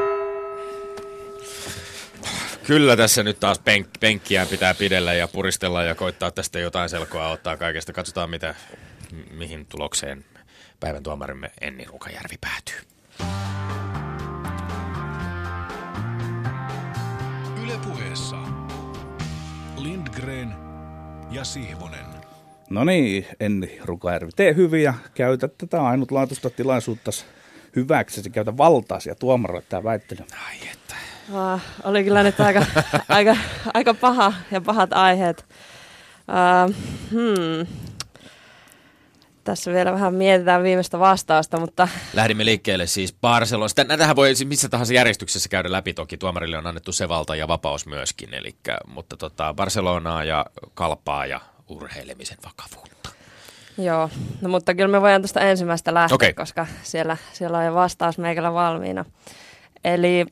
[2.66, 7.28] Kyllä tässä nyt taas penk- penkkiään pitää pidellä ja puristella ja koittaa tästä jotain selkoa
[7.28, 7.92] ottaa kaikesta.
[7.92, 8.54] Katsotaan, mitä,
[9.30, 10.24] mihin tulokseen
[10.80, 12.80] päivän tuomarimme Enni Rukajärvi päätyy.
[17.64, 18.36] Ylepuheessa
[19.76, 20.54] Lindgren
[21.30, 22.06] ja Sihvonen.
[22.70, 27.11] No niin, Enni Rukajärvi, tee hyviä, käytä tätä ainutlaatuista tilaisuutta
[27.77, 30.20] hyväksesi, käytä valtaasi ja tuomaroit tämä väittely.
[30.48, 30.94] Ai että.
[31.33, 32.66] Uh, oli kyllä nyt aika,
[33.09, 33.37] aika,
[33.74, 35.46] aika paha ja pahat aiheet.
[36.29, 36.74] Uh,
[37.11, 37.66] hmm.
[39.44, 41.88] Tässä vielä vähän mietitään viimeistä vastausta, mutta...
[42.14, 43.85] Lähdimme liikkeelle siis Barcelonasta.
[43.85, 45.94] Näitähän voi siis missä tahansa järjestyksessä käydä läpi.
[45.94, 48.35] Toki tuomarille on annettu se valta ja vapaus myöskin.
[48.35, 51.40] Elikkä, mutta tota, Barcelonaa ja kalpaa ja
[51.74, 53.10] urheilemisen vakavuutta.
[53.78, 54.10] Joo,
[54.40, 56.34] no, mutta kyllä me voidaan tuosta ensimmäistä lähteä, Okei.
[56.34, 59.04] koska siellä, siellä on jo vastaus meikällä valmiina.
[59.84, 60.26] Eli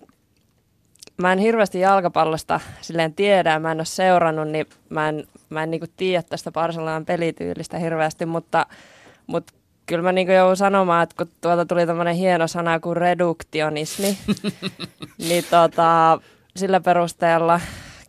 [1.16, 5.70] mä en hirveästi jalkapallosta silleen tiedä, mä en ole seurannut, niin mä en, mä en
[5.70, 8.66] niinku tiedä tästä Barcelonan pelityylistä hirveästi, mutta,
[9.26, 9.52] mutta
[9.86, 14.18] kyllä mä niinku joudun sanomaan, että kun tuolta tuli tämmöinen hieno sana kuin reduktionismi,
[15.28, 16.20] niin tota,
[16.56, 17.60] sillä perusteella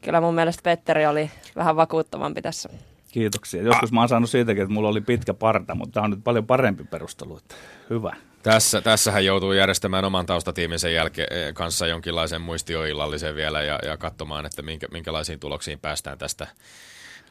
[0.01, 2.69] kyllä mun mielestä Petteri oli vähän vakuuttavampi tässä.
[3.13, 3.63] Kiitoksia.
[3.63, 6.47] Joskus mä oon saanut siitäkin, että mulla oli pitkä parta, mutta tämä on nyt paljon
[6.47, 7.37] parempi perustelu.
[7.37, 7.55] Että
[7.89, 8.15] hyvä.
[8.43, 14.61] Tässä, tässähän joutuu järjestämään oman taustatiiminsä jälkeen kanssa jonkinlaisen muistioillallisen vielä ja, ja katsomaan, että
[14.61, 16.47] minkä, minkälaisiin tuloksiin päästään tästä,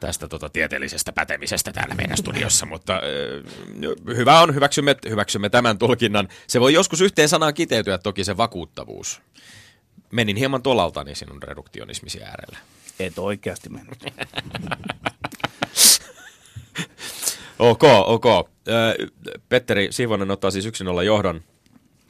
[0.01, 6.29] tästä tota, tieteellisestä pätemisestä täällä meidän studiossa, mutta äh, hyvä on, hyväksymme, hyväksymme tämän tulkinnan.
[6.47, 9.23] Se voi joskus yhteen sanaan kiteytyä toki se vakuuttavuus.
[10.13, 12.59] Menin hieman tolaltani sinun reduktionismisi äärellä.
[13.01, 13.99] Et oikeasti mennyt.
[17.59, 18.27] Ok, ok.
[18.27, 18.45] Äh,
[19.49, 21.41] Petteri Sivonen ottaa siis 1-0 johdon.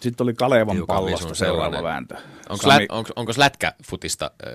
[0.01, 1.85] Sitten oli Kalevan Hiukan pallosta seuraava sellainen.
[1.85, 2.15] vääntö.
[2.49, 4.53] Onko, Sami- lät, onko, onko lätkä futista äh,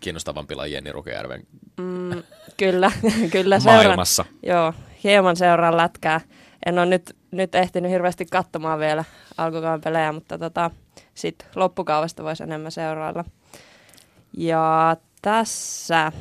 [0.00, 1.42] kiinnostavampi laji Jenni Rukejärven
[1.76, 2.22] Mm,
[2.56, 2.92] kyllä,
[3.32, 3.84] kyllä seuraan.
[3.86, 4.24] maailmassa?
[4.42, 6.20] Joo, hieman seuraan lätkää.
[6.66, 9.04] En ole nyt, nyt ehtinyt hirveästi katsomaan vielä
[9.36, 10.70] alkukaan pelejä, mutta tota,
[11.14, 13.24] sitten loppukaudesta voisi enemmän seurailla.
[14.36, 16.12] Ja tässä,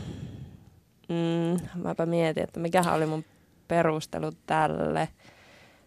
[1.09, 3.25] mm, mäpä mietin, että mikähän oli mun
[3.67, 5.07] perustelu tälle.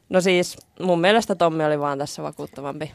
[0.08, 2.92] No siis, mun mielestä Tommi oli vaan tässä vakuuttavampi.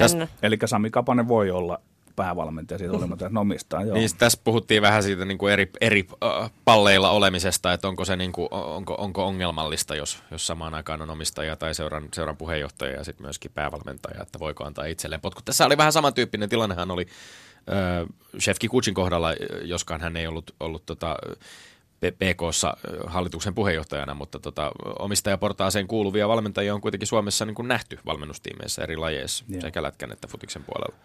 [0.00, 1.80] Täs- En, Eli Sami Kapanen voi olla
[2.16, 3.82] päävalmentaja siitä olematta, että ne omistaa.
[3.82, 3.96] Joo.
[3.96, 8.16] Niin tässä puhuttiin vähän siitä niin kuin eri, eri äh, palleilla olemisesta, että onko se
[8.16, 12.92] niin kuin, onko, onko ongelmallista, jos, jos samaan aikaan on omistaja tai seuran, seuran puheenjohtaja
[12.92, 15.44] ja sitten myöskin päävalmentaja, että voiko antaa itselleen potkut.
[15.44, 17.06] Tässä oli vähän samantyyppinen tilannehan oli
[17.70, 18.06] äh,
[18.40, 21.16] Chef Kikutsin kohdalla, joskaan hän ei ollut, ollut tota,
[22.00, 22.76] PKssa
[23.06, 28.96] hallituksen puheenjohtajana, mutta tota, omistajaportaaseen kuuluvia valmentajia on kuitenkin Suomessa niin kuin nähty valmennustiimeissä eri
[28.96, 29.60] lajeissa, Joo.
[29.60, 30.96] sekä lätkän että futiksen puolella.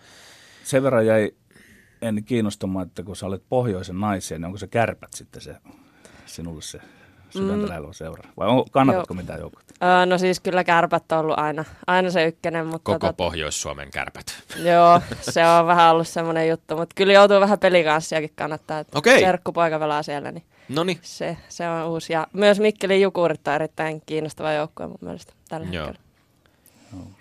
[0.63, 1.31] Sen verran jäi
[2.01, 5.55] en kiinnostamaan, että kun sä olet pohjoisen naisia, niin onko se kärpät sitten se
[6.25, 6.79] sinulle se
[7.29, 8.23] sydäntä lähellä oleva seura?
[8.37, 9.21] Vai on, kannatatko Joo.
[9.21, 9.61] mitään joukkoa?
[9.83, 13.91] öö, no siis kyllä kärpät on ollut aina, aina se ykkönen, mutta Koko tota- Pohjois-Suomen
[13.91, 14.25] kärpät.
[14.63, 18.79] Joo, se on vähän ollut semmoinen juttu, mutta kyllä joutuu vähän pelikanssiakin kannattaa.
[18.79, 19.19] että Okei.
[19.19, 22.13] Serkkupoika pelaa siellä, niin No niin, se, se on uusi.
[22.13, 25.87] Ja myös Mikkelin Jukurit on erittäin kiinnostava joukkue mun mielestä tällä Joo.
[25.87, 26.07] hetkellä.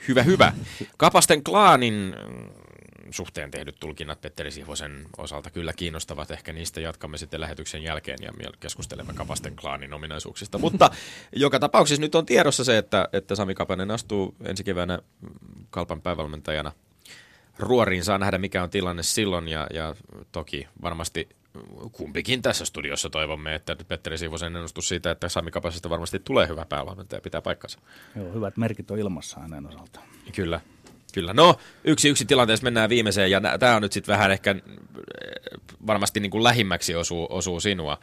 [0.08, 0.52] Hyvä, hyvä.
[0.96, 2.48] Kapasten klaanin mm,
[3.10, 6.30] suhteen tehdyt tulkinnat Petteri Sihvosen osalta kyllä kiinnostavat.
[6.30, 10.58] Ehkä niistä jatkamme sitten lähetyksen jälkeen ja miel- keskustelemme Kapasten klaanin ominaisuuksista.
[10.70, 10.90] Mutta
[11.36, 14.98] joka tapauksessa nyt on tiedossa se, että, että Sami Kapanen astuu ensi keväänä
[15.70, 16.72] Kalpan päävalmentajana
[17.58, 18.04] ruoriin.
[18.04, 19.94] Saa nähdä, mikä on tilanne silloin ja, ja
[20.32, 21.28] toki varmasti
[21.92, 26.66] kumpikin tässä studiossa toivomme, että Petteri Sihvosen ennustus siitä, että Sami Kapasesta varmasti tulee hyvä
[26.68, 27.78] päävalmentaja, pitää paikkansa.
[28.16, 30.06] Joo, hyvät merkit on ilmassa hänen osaltaan.
[30.34, 30.60] Kyllä,
[31.12, 31.32] kyllä.
[31.32, 34.54] No, yksi yksi tilanteessa mennään viimeiseen, ja tämä on nyt sitten vähän ehkä
[35.86, 37.98] varmasti niin kuin lähimmäksi osuu, osuu sinua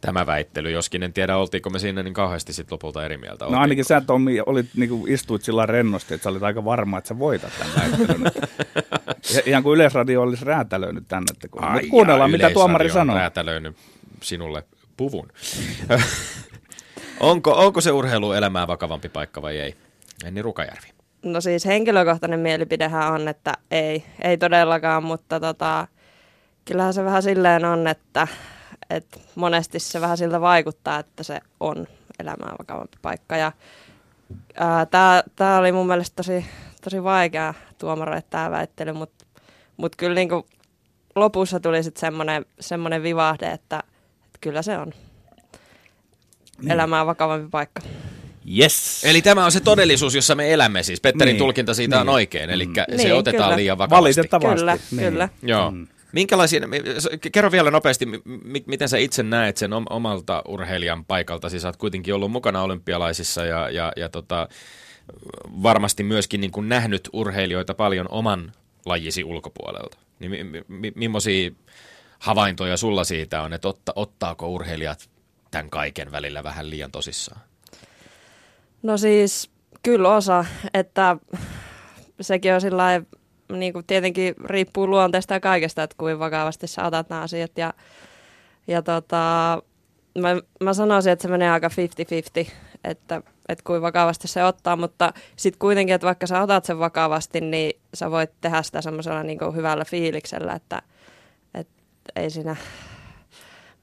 [0.00, 3.44] tämä väittely, joskin en tiedä, oltiinko me siinä niin kauheasti sitten lopulta eri mieltä.
[3.44, 3.62] No Oltiinko?
[3.62, 7.18] ainakin sä Tommi olit, niinku, istuit sillä rennosti, että sä olit aika varma, että sä
[7.18, 8.32] voitat tämän väittelyn.
[9.46, 11.26] Ihan kuin Yleisradio olisi räätälöinyt tänne.
[11.30, 13.16] Että kun, Ai kuunnellaan, jaa, mitä tuomari sanoo.
[13.16, 13.76] räätälöinyt
[14.22, 14.64] sinulle
[14.96, 15.32] puvun.
[17.20, 19.74] onko, onko se urheiluelämää vakavampi paikka vai ei?
[20.24, 20.99] Enni Rukajärvi.
[21.22, 25.86] No siis henkilökohtainen mielipidehän on, että ei, ei todellakaan, mutta tota,
[26.64, 28.28] kyllähän se vähän silleen on, että,
[28.90, 31.86] että monesti se vähän siltä vaikuttaa, että se on
[32.18, 33.36] elämää vakavampi paikka.
[33.36, 33.52] Ja
[35.36, 36.46] tämä oli mun mielestä tosi,
[36.84, 39.26] tosi vaikea tuomaroida tämä väittely, mutta
[39.76, 40.46] mut kyllä niinku
[41.16, 43.82] lopussa tuli sitten semmoinen semmonen vivahde, että,
[44.26, 44.92] että kyllä se on
[46.68, 47.82] elämää vakavampi paikka.
[48.58, 49.04] Yes.
[49.04, 51.00] Eli tämä on se todellisuus, jossa me elämme siis.
[51.00, 52.14] Petterin Niin, tulkinta siitä on niin.
[52.14, 53.56] oikein, eli se Niin, otetaan kyllä.
[53.56, 54.00] liian vakavasti.
[54.02, 54.56] Valitettavasti.
[54.58, 55.12] Kyllä, niin.
[55.12, 55.28] kyllä.
[55.42, 55.70] Joo.
[55.70, 55.86] Mm.
[56.12, 56.60] Minkälaisia,
[57.32, 61.48] kerro vielä nopeasti, mi- mi- miten sä itse näet sen om- omalta urheilijan paikalta?
[61.48, 64.48] Siis sä oot kuitenkin ollut mukana olympialaisissa ja, ja, ja tota,
[65.62, 68.52] varmasti myöskin niin kuin nähnyt urheilijoita paljon oman
[68.86, 69.98] lajisi ulkopuolelta.
[70.18, 71.50] Niin mi- mi- mi- millaisia
[72.18, 75.10] havaintoja sulla siitä on, että otta, ottaako urheilijat
[75.50, 77.40] tämän kaiken välillä vähän liian tosissaan?
[78.82, 79.50] No siis
[79.82, 81.16] kyllä osa, että
[82.20, 83.02] sekin on sillä
[83.52, 87.58] niin kuin tietenkin riippuu luonteesta ja kaikesta, että kuinka vakavasti sä otat nämä asiat.
[87.58, 87.74] Ja,
[88.66, 89.58] ja tota,
[90.18, 90.28] mä,
[90.64, 91.68] mä sanoisin, että se menee aika
[92.46, 92.50] 50-50,
[92.84, 97.40] että, että kuinka vakavasti se ottaa, mutta sitten kuitenkin, että vaikka sä otat sen vakavasti,
[97.40, 100.82] niin sä voit tehdä sitä semmoisella niin hyvällä fiiliksellä, että,
[101.54, 101.82] että
[102.16, 102.56] ei siinä,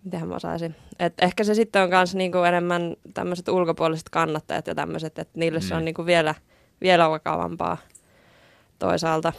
[0.07, 0.75] miten mä osaisin.
[0.99, 5.59] Et ehkä se sitten on myös niinku enemmän tämmöiset ulkopuoliset kannattajat ja tämmöiset, että niille
[5.59, 5.63] mm.
[5.63, 5.85] se on mm.
[5.85, 6.35] niinku vielä,
[6.81, 7.77] vielä vakavampaa
[8.79, 9.33] toisaalta.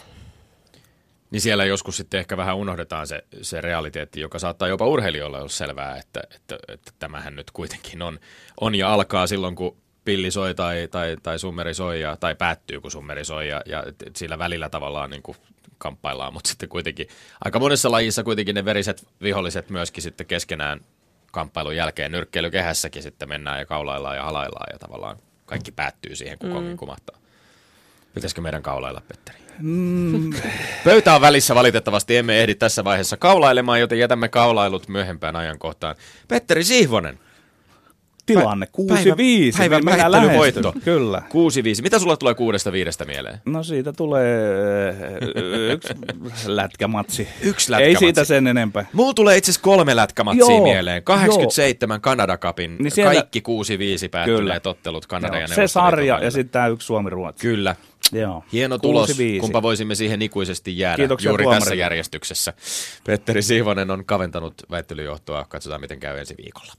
[1.31, 5.49] Niin siellä joskus sitten ehkä vähän unohdetaan se, se realiteetti, joka saattaa jopa urheilijoille olla
[5.49, 8.19] selvää, että, että, että tämähän nyt kuitenkin on,
[8.61, 12.81] on ja alkaa silloin, kun pilli soi tai, tai, tai summeri soi ja, tai päättyy,
[12.81, 13.85] kun summeri soi ja, ja
[14.17, 15.37] sillä välillä tavallaan niin kuin
[15.79, 17.09] kamppaillaan, mutta sitten kuitenkin
[17.45, 20.81] aika monessa lajissa kuitenkin ne veriset viholliset myöskin sitten keskenään
[21.33, 26.64] kamppailun jälkeen nyrkkeilykehässäkin sitten mennään ja kaulaillaan ja halaillaan ja tavallaan kaikki päättyy siihen, kun
[26.64, 26.77] mm.
[26.77, 27.19] kumahtaa.
[28.14, 29.38] Pitäisikö meidän kaulailla, Petteri?
[29.59, 30.31] Mm.
[30.85, 35.97] Pöytä on välissä valitettavasti, emme ehdi tässä vaiheessa kaulailemaan, joten jätämme kaulailut myöhempään ajankohtaan.
[36.29, 37.19] Petteri Sihvonen.
[38.29, 38.69] Tilanne
[39.55, 39.59] 6-5.
[39.59, 40.75] Päivän, päivän voitto.
[40.85, 41.23] Kyllä.
[41.79, 41.83] 6-5.
[41.83, 43.38] Mitä sulla tulee kuudesta viidestä mieleen?
[43.45, 44.97] No siitä tulee
[45.73, 45.95] yksi
[46.47, 47.29] lätkämatsi.
[47.43, 47.95] Yksi lätkämatsi.
[47.95, 48.85] Ei siitä sen enempää.
[48.93, 51.03] Mulla tulee itse asiassa kolme lätkämatsia joo, mieleen.
[51.03, 52.01] 87 joo.
[52.01, 53.12] Kanada Cupin, niin siellä...
[53.12, 53.41] kaikki
[54.07, 57.43] 6-5 päättyneet ottelut Kanada joo, ja Se sarja ja sitten tämä yksi Suomi-Ruotsi.
[57.43, 57.77] Kyllä.
[58.12, 58.45] Joo.
[58.53, 59.11] Hieno tulos,
[59.41, 61.64] kumpa voisimme siihen ikuisesti jäädä Kiitoksia juuri tuomarille.
[61.64, 62.53] tässä järjestyksessä.
[63.07, 65.47] Petteri Siivonen on kaventanut väittelyjohtoa.
[65.49, 66.73] Katsotaan, miten käy ensi viikolla.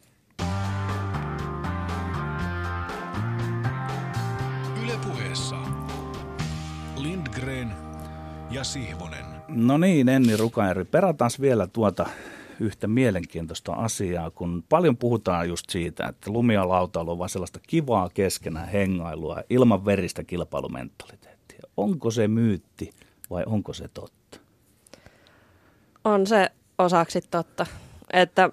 [8.52, 9.26] Ja Sihvonen.
[9.48, 12.10] No niin, Enni Rukaeri, perataan vielä tuota
[12.60, 16.32] yhtä mielenkiintoista asiaa, kun paljon puhutaan just siitä, että
[16.66, 21.60] lautailu on vaan sellaista kivaa keskenään hengailua ilman veristä kilpailumentaliteettia.
[21.78, 22.94] Onko se myytti
[23.30, 24.40] vai onko se totta?
[26.04, 27.66] On se osaksi totta.
[28.14, 28.50] Että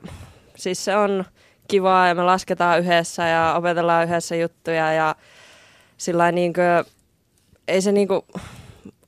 [0.57, 1.25] siis se on
[1.69, 5.17] kivaa ja me lasketaan yhdessä ja opetellaan yhdessä juttuja ja
[5.97, 6.93] sillä niin kuin,
[7.69, 8.23] ei se niin kuin,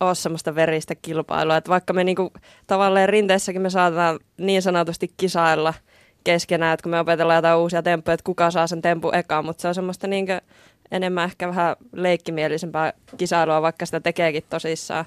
[0.01, 1.57] ole semmoista veristä kilpailua.
[1.57, 2.33] Että vaikka me niinku,
[2.67, 5.75] tavallaan rinteessäkin me saatetaan niin sanotusti kisailla
[6.25, 9.63] keskenään, että kun me opetellaan jotain uusia temppuja, että kuka saa sen tempu ekaan, mutta
[9.63, 10.33] se on semmoista niinku
[10.91, 15.05] enemmän ehkä vähän leikkimielisempää kisailua, vaikka sitä tekeekin tosissaan.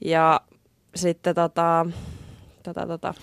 [0.00, 0.40] Ja
[0.94, 1.86] sitten tota,
[2.62, 3.14] tota, tota,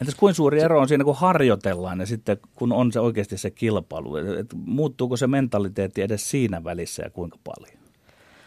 [0.00, 3.50] Entäs kuinka suuri ero on siinä, kun harjoitellaan ja sitten kun on se oikeasti se
[3.50, 4.16] kilpailu?
[4.16, 7.81] Et muuttuuko se mentaliteetti edes siinä välissä ja kuinka paljon?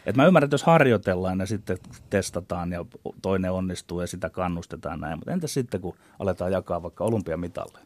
[0.06, 1.78] Et mä ymmärrän, että jos harjoitellaan ja sitten
[2.10, 2.84] testataan ja
[3.22, 7.78] toinen onnistuu ja sitä kannustetaan näin, mutta entäs sitten, kun aletaan jakaa vaikka olympiamitalle?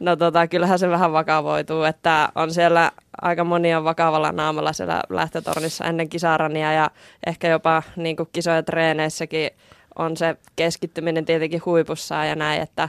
[0.00, 5.84] No tota, kyllähän se vähän vakavoituu, että on siellä aika monia vakavalla naamalla siellä lähtötornissa
[5.84, 6.90] ennen kisarania ja
[7.26, 9.50] ehkä jopa niin kisoja treeneissäkin
[9.98, 12.88] on se keskittyminen tietenkin huipussaan ja näin, että,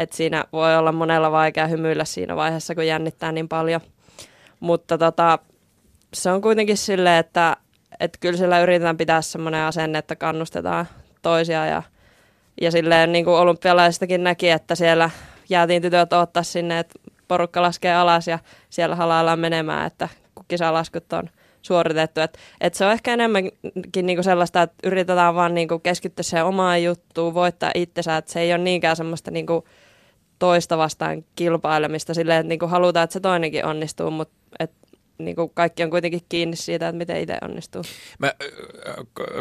[0.00, 3.80] että siinä voi olla monella vaikea hymyillä siinä vaiheessa, kun jännittää niin paljon.
[4.60, 5.38] Mutta tota,
[6.14, 7.56] se on kuitenkin silleen, että
[8.00, 10.86] että kyllä sillä yritetään pitää semmoinen asenne, että kannustetaan
[11.22, 11.82] toisia ja,
[12.60, 15.10] ja silleen niin kuin olympialaisistakin näki, että siellä
[15.48, 18.38] jäätiin tytöt ottaa sinne, että porukka laskee alas ja
[18.70, 21.30] siellä halaillaan menemään, että kun kisalaskut on
[21.62, 22.20] suoritettu.
[22.20, 23.58] Että et se on ehkä enemmänkin
[24.02, 28.52] niinku sellaista, että yritetään vaan niinku keskittyä siihen omaan juttuun, voittaa itsensä, että se ei
[28.52, 29.64] ole niinkään semmoista niinku
[30.38, 34.34] toista vastaan kilpailemista silleen, että niinku halutaan, että se toinenkin onnistuu, mutta
[35.18, 37.82] niin kuin kaikki on kuitenkin kiinni siitä, että miten itse onnistuu.
[38.18, 38.32] Mä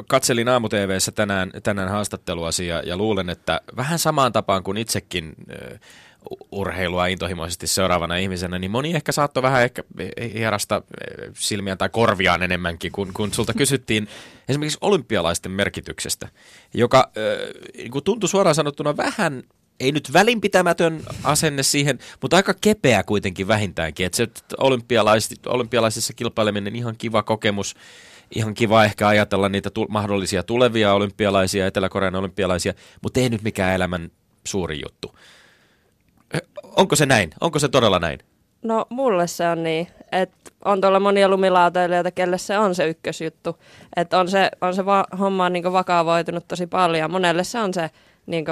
[0.08, 0.70] katselin aamu
[1.16, 5.36] tänään, tänään haastatteluasi ja, ja luulen, että vähän samaan tapaan kuin itsekin
[6.52, 9.84] urheilua intohimoisesti seuraavana ihmisenä, niin moni ehkä saattoi vähän ehkä
[10.34, 10.82] hierasta
[11.34, 14.08] silmiään tai korviaan enemmänkin, kun, kun sulta kysyttiin
[14.50, 16.28] esimerkiksi olympialaisten merkityksestä,
[16.74, 19.44] joka äh, tuntui suoraan sanottuna vähän
[19.80, 24.06] ei nyt välinpitämätön asenne siihen, mutta aika kepeä kuitenkin vähintäänkin.
[24.06, 27.76] Että se olympialais, olympialaisissa kilpaileminen ihan kiva kokemus,
[28.36, 33.76] ihan kiva ehkä ajatella niitä tu- mahdollisia tulevia olympialaisia, Etelä-Korean olympialaisia, mutta ei nyt mikään
[33.76, 34.12] elämän
[34.48, 35.16] suuri juttu.
[36.64, 37.30] Onko se näin?
[37.42, 38.20] Onko se todella näin?
[38.64, 43.58] No mulle se on niin, että on tuolla monia lumilautailijoita, kelle se on se ykkösjuttu.
[43.96, 47.12] Että on se, on se va- homma niin vakavoitunut tosi paljon.
[47.12, 47.90] Monelle se on se
[48.26, 48.46] niin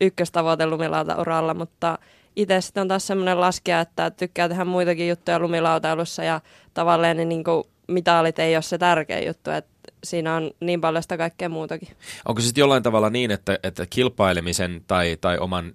[0.00, 1.98] ykköstavoite lumilautauralla, mutta
[2.36, 6.40] itse sitten on taas semmoinen laskea, että tykkää tehdä muitakin juttuja lumilautailussa ja
[6.74, 9.50] tavallaan ne niin kuin, mitalit ei ole se tärkein juttu.
[9.50, 9.70] Että
[10.04, 11.88] siinä on niin paljon sitä kaikkea muutakin.
[12.28, 15.72] Onko se sitten jollain tavalla niin, että, että kilpailemisen tai, tai oman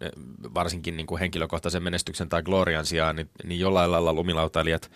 [0.53, 4.91] varsinkin niin kuin henkilökohtaisen menestyksen tai glorian sijaan, niin, niin jollain lailla lumilautailijat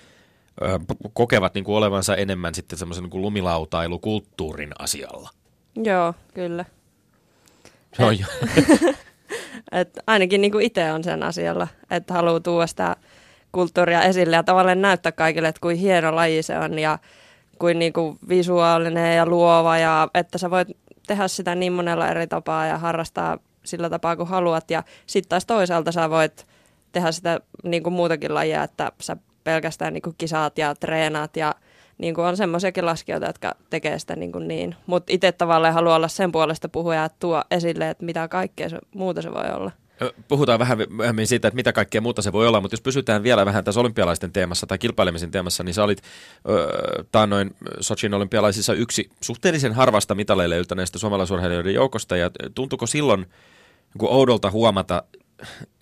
[0.61, 0.79] ö,
[1.13, 5.29] kokevat niin kuin olevansa enemmän sitten semmoisen niin lumilautailukulttuurin asialla?
[5.75, 6.65] Joo, kyllä.
[7.99, 8.25] On jo.
[9.71, 12.95] Et ainakin niin itse on sen asialla, että haluaa tuoda sitä
[13.51, 16.99] kulttuuria esille ja tavallaan näyttää kaikille, että kuin hieno laji se on ja
[17.59, 20.67] kuin, niin kuin visuaalinen ja luova ja että sä voit
[21.07, 25.45] tehdä sitä niin monella eri tapaa ja harrastaa sillä tapaa kuin haluat ja sitten taas
[25.45, 26.47] toisaalta sä voit
[26.91, 31.55] tehdä sitä niin kuin muutakin lajia, että sä pelkästään niin kuin kisaat ja treenaat ja
[31.99, 34.75] niin kuin on semmoisiakin laskijoita, jotka tekee sitä niin, niin.
[34.85, 38.77] mutta itse tavallaan haluaa olla sen puolesta puhuja, että tuo esille, että mitä kaikkea se,
[38.95, 39.71] muuta se voi olla.
[40.27, 43.45] Puhutaan vähän myöhemmin siitä, että mitä kaikkea muuta se voi olla, mutta jos pysytään vielä
[43.45, 46.01] vähän tässä olympialaisten teemassa tai kilpailemisen teemassa, niin sä olit
[46.49, 53.19] öö, taannoin Sochin olympialaisissa yksi suhteellisen harvasta mitaleille yltäneistä suomalaisurheilijoiden joukosta, ja tuntuko silloin
[53.99, 55.03] niin oudolta huomata,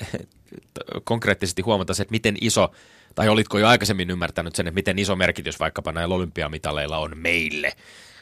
[1.04, 2.72] konkreettisesti huomata se, että miten iso,
[3.18, 7.74] tai olitko jo aikaisemmin ymmärtänyt sen, että miten iso merkitys vaikkapa näillä olympiamitaleilla on meille?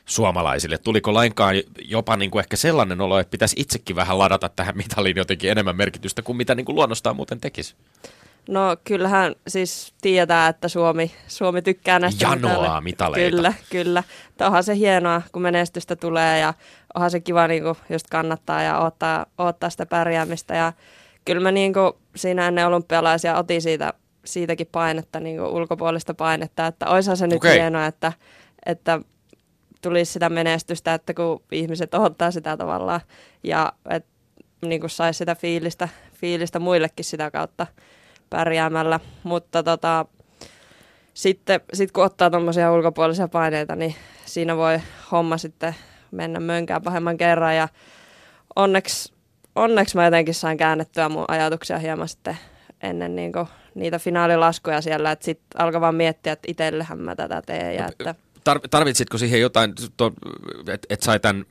[0.05, 0.77] suomalaisille?
[0.77, 5.17] Tuliko lainkaan jopa niin kuin ehkä sellainen olo, että pitäisi itsekin vähän ladata tähän mitaliin
[5.17, 7.75] jotenkin enemmän merkitystä kuin mitä niin kuin luonnostaan muuten tekisi?
[8.49, 13.35] No kyllähän siis tiedetään, että Suomi, Suomi tykkää näistä Janoaa mitaleita.
[13.35, 14.03] Kyllä, kyllä.
[14.41, 16.53] Onhan se hienoa, kun menestystä tulee ja
[16.95, 20.55] onhan se kiva niin kuin just kannattaa ja ottaa, ottaa sitä pärjäämistä.
[20.55, 20.73] Ja
[21.25, 23.93] kyllä mä niin kuin siinä ennen olympialaisia otin siitä,
[24.25, 27.53] siitäkin painetta, niin kuin ulkopuolista painetta, että oishan se nyt okay.
[27.53, 28.13] hienoa, että,
[28.65, 28.99] että
[29.81, 33.01] tulisi sitä menestystä, että kun ihmiset odottaa sitä tavallaan
[33.43, 34.09] ja että
[34.61, 37.67] niin kuin saisi sitä fiilistä, fiilistä muillekin sitä kautta
[38.29, 38.99] pärjäämällä.
[39.23, 40.05] Mutta tota,
[41.13, 44.79] sitten sit kun ottaa tuommoisia ulkopuolisia paineita, niin siinä voi
[45.11, 45.75] homma sitten
[46.11, 47.55] mennä mönkään pahemman kerran.
[47.55, 47.67] Ja
[48.55, 49.13] onneksi,
[49.55, 52.37] onneksi mä jotenkin sain käännettyä mun ajatuksia hieman sitten
[52.89, 57.41] ennen niin kuin niitä finaalilaskuja siellä, että sitten alkoi vaan miettiä, että itsellehän mä tätä
[57.45, 57.75] teen.
[57.75, 58.15] Ja että
[58.69, 59.73] tarvitsitko siihen jotain,
[60.67, 61.45] että et sai tämän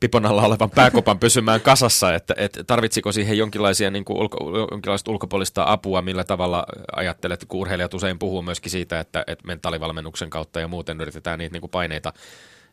[0.00, 5.10] pipon alla olevan pääkopan pysymään kasassa, että et tarvitsiko siihen jonkinlaisia niin kuin ulko, jonkinlaista
[5.10, 10.60] ulkopuolista apua, millä tavalla ajattelet, kun urheilijat usein puhuu myöskin siitä, että, että mentaalivalmennuksen kautta
[10.60, 12.12] ja muuten yritetään niitä niin kuin paineita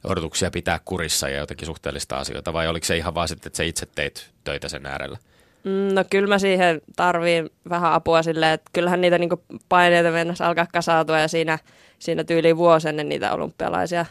[0.03, 3.63] odotuksia pitää kurissa ja jotenkin suhteellista asioita, vai oliko se ihan vaan sitten, että sä
[3.63, 5.17] itse teit töitä sen äärellä?
[5.63, 10.47] Mm, no kyllä mä siihen tarviin vähän apua silleen, että kyllähän niitä niinku paineita mennessä
[10.47, 11.59] alkaa kasautua ja siinä,
[11.99, 14.05] siinä tyyliin vuosi ennen niitä olympialaisia.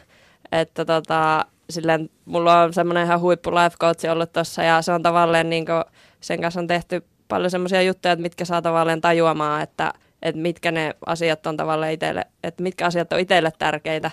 [0.53, 5.03] Että tota, silleen, mulla on semmoinen ihan huippu life coach ollut tuossa ja se on
[5.03, 5.73] tavallaan niinku,
[6.21, 10.71] sen kanssa on tehty paljon semmoisia juttuja, että mitkä saa tavallaan tajuamaan, että, että mitkä
[10.71, 14.11] ne asiat on tavallaan itselle, että mitkä asiat on itselle tärkeitä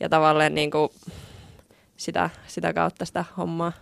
[0.00, 0.92] ja tavallaan niinku
[1.96, 3.72] sitä, sitä kautta sitä hommaa.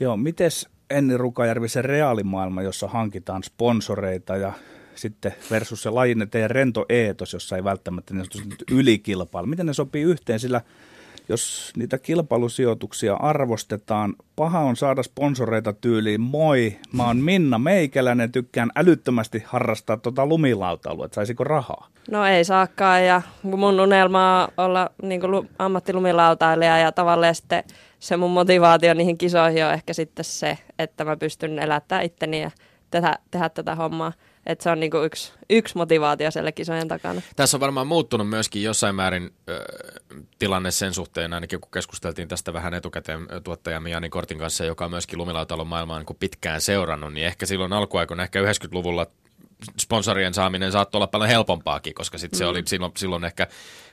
[0.00, 4.52] Joo, mites Enni Rukajärvi se reaalimaailma, jossa hankitaan sponsoreita ja
[4.94, 8.26] sitten versus se lajinen teidän rento eetos, jossa ei välttämättä niin
[8.70, 9.46] ylikilpailu.
[9.46, 10.60] Miten ne sopii yhteen, sillä
[11.28, 18.70] jos niitä kilpailusijoituksia arvostetaan, paha on saada sponsoreita tyyliin, moi, mä oon Minna Meikäläinen, tykkään
[18.76, 21.88] älyttömästi harrastaa tota lumilautailua, että saisiko rahaa?
[22.10, 25.20] No ei saakaan ja mun unelma on olla niin
[25.58, 27.64] ammattilumilautailija ja tavallaan sitten
[28.04, 32.50] se mun motivaatio niihin kisoihin on ehkä sitten se, että mä pystyn elättämään itteni ja
[32.90, 34.12] tehdä, tehdä tätä hommaa.
[34.46, 37.22] Että se on niinku yksi, yksi motivaatio siellä kisojen takana.
[37.36, 39.64] Tässä on varmaan muuttunut myöskin jossain määrin ö,
[40.38, 44.90] tilanne sen suhteen, ainakin kun keskusteltiin tästä vähän etukäteen tuottajamme Jani Kortin kanssa, joka on
[44.90, 49.06] myöskin lumilautalon maailmaa niin pitkään seurannut, niin ehkä silloin alkuaikoina, ehkä 90-luvulla
[49.80, 52.50] sponsorien saaminen saattoi olla paljon helpompaakin, koska sit se mm.
[52.50, 53.46] oli silloin, silloin ehkä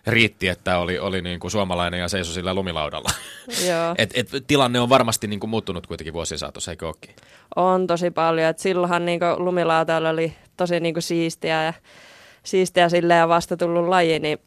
[0.07, 3.09] riitti, että oli, oli niin kuin suomalainen ja seisoi sillä lumilaudalla.
[3.69, 3.95] Joo.
[3.97, 7.15] et, et, tilanne on varmasti niin kuin muuttunut kuitenkin vuosien saatossa, eikö olekin?
[7.55, 8.49] On tosi paljon.
[8.49, 11.73] Et silloinhan niin lumilautailu oli tosi niin kuin siistiä ja,
[12.43, 14.37] siistiä sille ja vasta tullut laji, niin,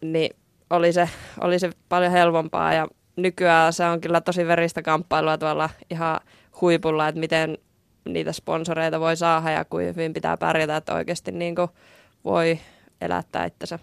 [0.00, 0.36] niin
[0.70, 1.08] oli, se,
[1.40, 6.20] oli se paljon helpompaa ja nykyään se on kyllä tosi veristä kamppailua tuolla ihan
[6.60, 7.58] huipulla, että miten
[8.08, 11.68] niitä sponsoreita voi saada ja kuin hyvin pitää pärjätä, että oikeasti niin kuin
[12.24, 12.58] voi
[13.00, 13.78] elättää itsensä.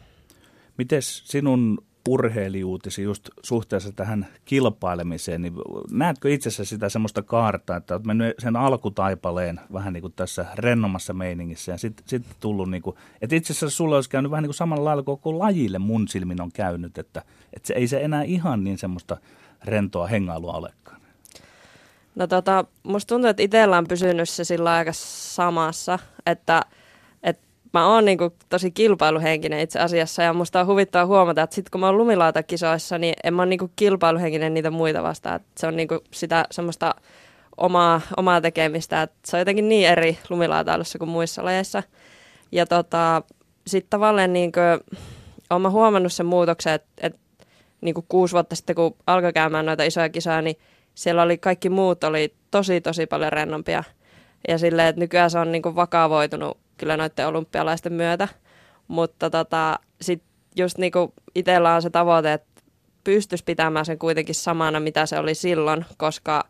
[0.78, 1.78] Miten sinun
[2.10, 5.54] urheilijuutisi just suhteessa tähän kilpailemiseen, niin
[5.92, 11.14] näetkö itsessä sitä semmoista kaarta, että olet mennyt sen alkutaipaleen vähän niin kuin tässä rennomassa
[11.14, 14.50] meiningissä ja sitten sit tullut niin kuin, että itse asiassa sulla olisi käynyt vähän niin
[14.50, 17.22] kuin samalla lailla koko lajille mun silmin on käynyt, että,
[17.54, 19.18] että se ei se enää ihan niin semmoista
[19.64, 21.02] rentoa hengailua olekaan.
[22.16, 26.62] No tota, musta tuntuu, että itsellä on pysynyt se sillä aika samassa, että
[27.76, 31.82] mä oon niinku tosi kilpailuhenkinen itse asiassa ja musta on huvittava huomata, että sit kun
[31.82, 35.36] mä oon lumilautakisoissa, niin en mä oon niinku kilpailuhenkinen niitä muita vastaan.
[35.36, 36.96] Et se on niinku sitä semmoista
[37.58, 41.84] omaa, omaa tekemistä, että se on jotenkin niin eri lumilautailussa kuin muissa lajeissa.
[42.52, 43.22] Ja tota,
[43.68, 44.60] sitten tavallaan niinku,
[45.50, 47.16] oon mä huomannut sen muutoksen, että et,
[47.82, 50.56] niinku kuusi vuotta sitten, kun alkoi käymään noita isoja kisoja, niin
[50.96, 53.84] siellä oli kaikki muut oli tosi tosi paljon rennompia.
[54.48, 58.28] Ja silleen, että nykyään se on niinku vakavoitunut kyllä noiden olympialaisten myötä.
[58.88, 62.62] Mutta tota, sitten just niinku itsellä on se tavoite, että
[63.04, 66.44] pystyisi pitämään sen kuitenkin samana, mitä se oli silloin, koska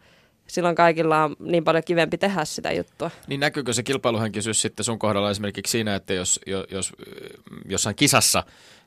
[0.47, 3.11] silloin kaikilla on niin paljon kivempi tehdä sitä juttua.
[3.27, 6.39] Niin näkyykö se kilpailuhenkisyys sitten sun kohdalla esimerkiksi siinä, että jos,
[6.71, 6.93] jos
[7.65, 8.43] jossain kisassa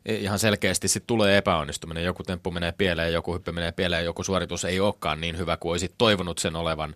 [0.06, 4.64] ihan selkeästi sit tulee epäonnistuminen, joku temppu menee pieleen, joku hyppy menee pieleen, joku suoritus
[4.64, 6.94] ei olekaan niin hyvä kuin olisit toivonut sen olevan,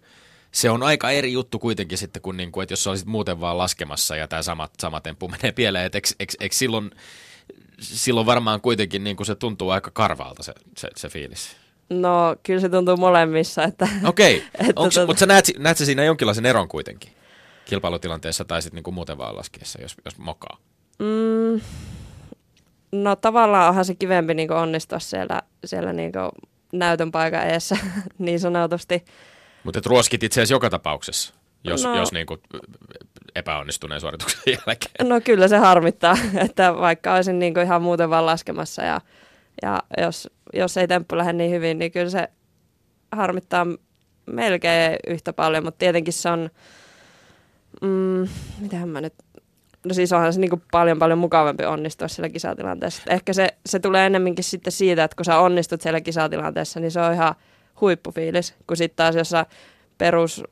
[0.52, 3.40] se on aika eri juttu kuitenkin sitten kuin, niin kuin että jos sä olisit muuten
[3.40, 6.90] vaan laskemassa ja tämä sama, sama temppu menee pieleen, että eikö, eikö, eikö silloin,
[7.80, 11.56] silloin varmaan kuitenkin niin kuin se tuntuu aika karvaalta se, se, se fiilis.
[11.90, 13.64] No, kyllä se tuntuu molemmissa.
[13.64, 14.72] Että, Okei, okay.
[14.90, 15.06] tota...
[15.06, 17.12] mutta sä näet, näet sä siinä jonkinlaisen eron kuitenkin
[17.64, 20.58] kilpailutilanteessa tai sitten niin muuten vaan laskiessa, jos, jos mokaa?
[20.98, 21.60] Mm,
[22.92, 26.12] no tavallaan onhan se kivempi niin onnistua siellä, siellä niin
[26.72, 27.76] näytön paikan eessä
[28.18, 29.04] niin sanotusti.
[29.64, 31.34] Mutta et ruoskit itse asiassa joka tapauksessa,
[31.64, 32.40] jos, no, jos niin kuin
[33.34, 35.08] epäonnistuneen suorituksen jälkeen.
[35.08, 39.00] No kyllä se harmittaa, että vaikka olisin niin kuin ihan muuten vaan laskemassa ja,
[39.62, 42.28] ja jos, jos ei temppu lähde niin hyvin, niin kyllä se
[43.12, 43.66] harmittaa
[44.26, 46.50] melkein yhtä paljon, mutta tietenkin se on,
[47.82, 48.28] mm,
[48.60, 49.14] mitähän mä nyt,
[49.84, 53.02] no siis onhan se niin kuin paljon paljon mukavampi onnistua siellä kisatilanteessa.
[53.10, 57.00] Ehkä se, se tulee ennemminkin sitten siitä, että kun sä onnistut siellä kisatilanteessa, niin se
[57.00, 57.34] on ihan–
[57.82, 59.30] huippufiilis, kun sitten taas jos
[59.98, 60.42] perus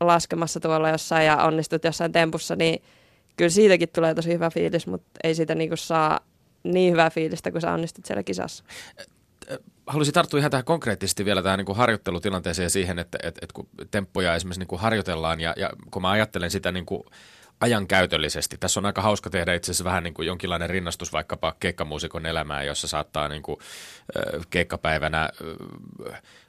[0.00, 2.82] laskemassa tuolla jossain ja onnistut jossain tempussa, niin
[3.36, 6.20] kyllä siitäkin tulee tosi hyvä fiilis, mutta ei siitä niinku saa
[6.62, 8.64] niin hyvää fiilistä, kun sä onnistut siellä kisassa.
[9.86, 14.34] Haluaisin tarttua ihan tähän konkreettisesti vielä tähän niin harjoittelutilanteeseen siihen, että, että, että kun temppoja
[14.34, 17.02] esimerkiksi niin harjoitellaan ja, ja kun mä ajattelen sitä niin kuin
[17.60, 18.56] ajankäytöllisesti.
[18.58, 22.66] Tässä on aika hauska tehdä itse asiassa vähän niin kuin jonkinlainen rinnastus vaikkapa keikkamuusikon elämään,
[22.66, 23.58] jossa saattaa niin kuin,
[24.50, 25.30] keikkapäivänä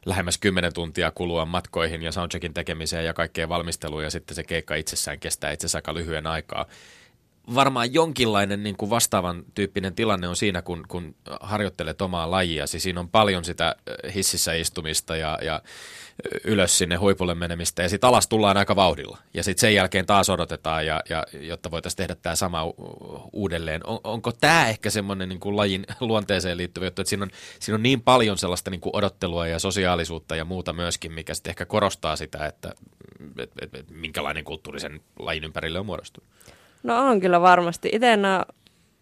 [0.06, 4.76] lähemmäs 10 tuntia kulua matkoihin ja soundcheckin tekemiseen ja kaikkeen valmisteluun ja sitten se keikka
[4.76, 6.66] itsessään kestää itse asiassa aika lyhyen aikaa.
[7.54, 12.68] Varmaan jonkinlainen niin kuin vastaavan tyyppinen tilanne on siinä, kun, kun harjoittelet omaa lajia.
[12.68, 13.76] Siis siinä on paljon sitä
[14.16, 15.62] hississä istumista ja, ja
[16.44, 19.18] ylös sinne huipulle menemistä ja sitten alas tullaan aika vauhdilla.
[19.34, 22.64] Ja sitten sen jälkeen taas odotetaan, ja, ja, jotta voitaisiin tehdä tämä sama
[23.34, 23.86] uudelleen.
[23.88, 27.76] On, onko tämä ehkä semmoinen niin kuin lajin luonteeseen liittyvä juttu, että siinä on, siinä
[27.76, 31.66] on niin paljon sellaista niin kuin odottelua ja sosiaalisuutta ja muuta myöskin, mikä sitten ehkä
[31.66, 32.74] korostaa sitä, että
[33.40, 36.30] et, et, et, minkälainen kulttuuri sen lajin ympärille on muodostunut?
[36.86, 37.90] No on kyllä varmasti.
[37.94, 38.22] Itse en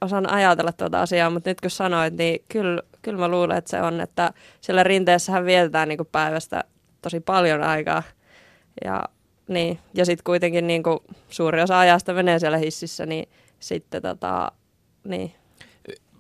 [0.02, 3.82] osaan ajatella tuota asiaa, mutta nyt kun sanoit, niin kyllä, kyllä mä luulen, että se
[3.82, 6.64] on, että siellä rinteessähän vietetään niin päivästä
[7.02, 8.04] tosi paljon aikaa.
[8.86, 9.04] Ja,
[9.48, 9.80] niin.
[9.94, 13.30] ja sitten kuitenkin niin kuin suuri osa ajasta menee siellä hississä, niin
[13.60, 14.52] sitten tota,
[15.04, 15.36] niin.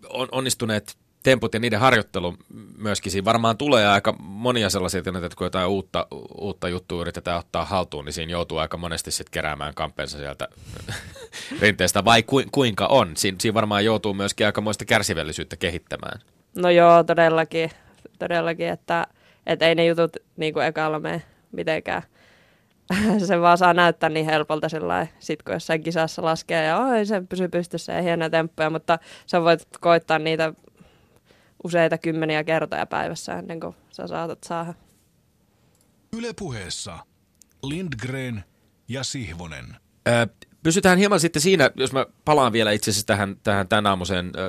[0.09, 2.35] On, onnistuneet temput ja niiden harjoittelu
[2.77, 3.11] myöskin.
[3.11, 6.07] Siinä varmaan tulee aika monia sellaisia tilanteita, että kun jotain uutta,
[6.37, 10.47] uutta juttua yritetään ottaa haltuun, niin siinä joutuu aika monesti sitten keräämään kampensa sieltä
[11.61, 12.05] rinteestä.
[12.05, 13.17] Vai ku, kuinka on?
[13.17, 16.19] Siin, siinä varmaan joutuu myöskin aikamoista kärsivällisyyttä kehittämään.
[16.55, 17.71] No joo, todellakin.
[18.19, 19.07] Todellakin, että
[19.45, 21.21] että ei ne jutut niin kuin ekalla mene
[21.51, 22.01] mitenkään.
[23.27, 27.21] se vaan saa näyttää niin helpolta sillä sit kun jossain kisassa laskee ja oi se
[27.29, 30.53] pysyy pystyssä ja hienoja temppuja, mutta sä voit koittaa niitä
[31.63, 34.73] useita kymmeniä kertoja päivässä ennen kuin sä saatat saada.
[36.17, 36.99] Ylepuheessa
[37.63, 38.43] Lindgren
[38.87, 39.75] ja Sihvonen.
[40.07, 40.27] Ö,
[40.63, 44.43] Pysytään hieman sitten siinä, jos mä palaan vielä itse asiassa tähän, tähän tämän aamuiseen äh,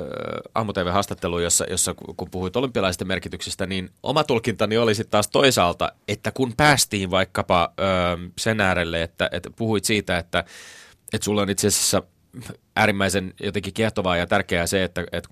[0.55, 5.91] aamu haastatteluun jossa, jossa kun puhuit olympialaisten merkityksestä, niin oma tulkintani oli sitten taas toisaalta,
[6.07, 10.39] että kun päästiin vaikkapa äh, sen äärelle, että, että puhuit siitä, että,
[11.13, 12.03] että sulla on itse asiassa
[12.75, 15.29] äärimmäisen jotenkin kiehtovaa ja tärkeää se, että, että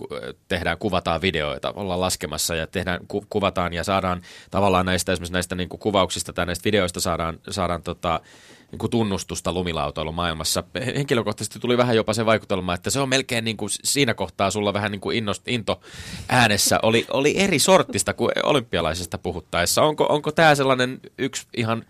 [0.47, 5.55] tehdään, kuvataan videoita, ollaan laskemassa ja tehdään, ku, kuvataan ja saadaan tavallaan näistä esimerkiksi näistä
[5.55, 8.19] niin kuin kuvauksista tai näistä videoista saadaan, saadaan tota,
[8.71, 10.63] niin kuin tunnustusta lumilautailun maailmassa.
[10.95, 14.73] Henkilökohtaisesti tuli vähän jopa se vaikutelma, että se on melkein niin kuin siinä kohtaa sulla
[14.73, 15.81] vähän niin kuin innost, into
[16.29, 19.81] äänessä oli, oli eri sortista kuin olympialaisesta puhuttaessa.
[19.81, 21.85] Onko, onko tämä sellainen yksi ihan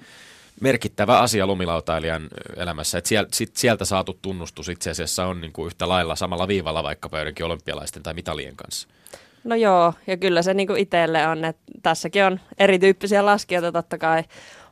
[0.64, 3.10] merkittävä asia lumilautailijan elämässä, että
[3.54, 8.04] sieltä saatu tunnustus itse asiassa on niin kuin yhtä lailla samalla viivalla vaikkapa joidenkin olympialaisten
[8.04, 8.88] tai mitalien kanssa?
[9.44, 14.24] No joo, ja kyllä se niin itselle on, että tässäkin on erityyppisiä laskijoita totta kai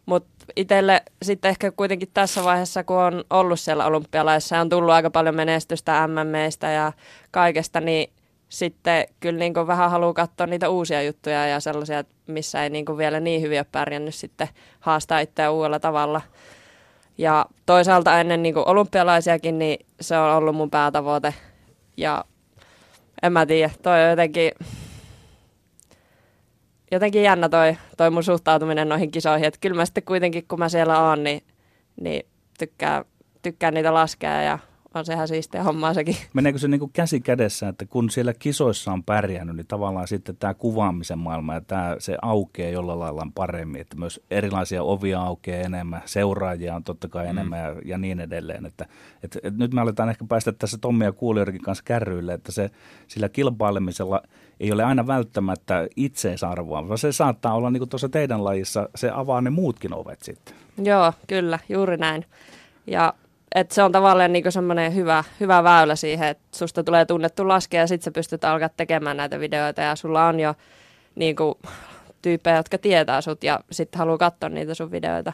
[0.05, 4.91] Mutta itselle sitten ehkä kuitenkin tässä vaiheessa, kun on ollut siellä olympialaissa ja on tullut
[4.93, 6.93] aika paljon menestystä MMEistä ja
[7.31, 8.13] kaikesta, niin
[8.51, 12.85] sitten kyllä niin kuin vähän haluaa katsoa niitä uusia juttuja ja sellaisia, missä ei niin
[12.85, 14.47] kuin vielä niin hyvin ole pärjännyt sitten
[14.79, 16.21] haastaa itseä uudella tavalla.
[17.17, 21.33] Ja toisaalta ennen niin kuin olympialaisiakin, niin se on ollut mun päätavoite.
[21.97, 22.25] Ja
[23.23, 24.51] en mä tiedä, toi on jotenkin,
[26.91, 29.47] jotenkin jännä toi, toi mun suhtautuminen noihin kisoihin.
[29.47, 31.43] Että kyllä mä sitten kuitenkin, kun mä siellä oon, niin,
[32.01, 32.25] niin
[32.59, 33.05] tykkään,
[33.41, 34.59] tykkään niitä laskea ja
[34.93, 36.15] on sehän siistiä hommaa sekin.
[36.33, 40.37] Meneekö se niin kuin käsi kädessä, että kun siellä kisoissa on pärjännyt, niin tavallaan sitten
[40.37, 45.61] tämä kuvaamisen maailma ja tämä, se aukeaa jollain lailla paremmin, että myös erilaisia ovia aukeaa
[45.61, 47.29] enemmän, seuraajia on totta kai mm.
[47.29, 48.65] enemmän ja, ja niin edelleen.
[48.65, 48.85] Että,
[49.23, 52.69] että, että nyt me aletaan ehkä päästä tässä Tommi ja Kuuliorikin kanssa kärryille, että se
[53.07, 54.21] sillä kilpailemisella
[54.59, 59.11] ei ole aina välttämättä itseisarvoa, vaan se saattaa olla niin kuin tuossa teidän lajissa, se
[59.13, 60.55] avaa ne muutkin ovet sitten.
[60.83, 62.25] Joo, kyllä, juuri näin.
[62.87, 63.13] Ja
[63.55, 67.81] et se on tavallaan niinku semmoinen hyvä, hyvä väylä siihen, että susta tulee tunnettu laskea
[67.81, 70.55] ja sitten sä pystyt alkaa tekemään näitä videoita ja sulla on jo
[71.15, 71.59] niinku,
[72.21, 75.33] tyyppejä, jotka tietää sut ja sitten haluaa katsoa niitä sun videoita.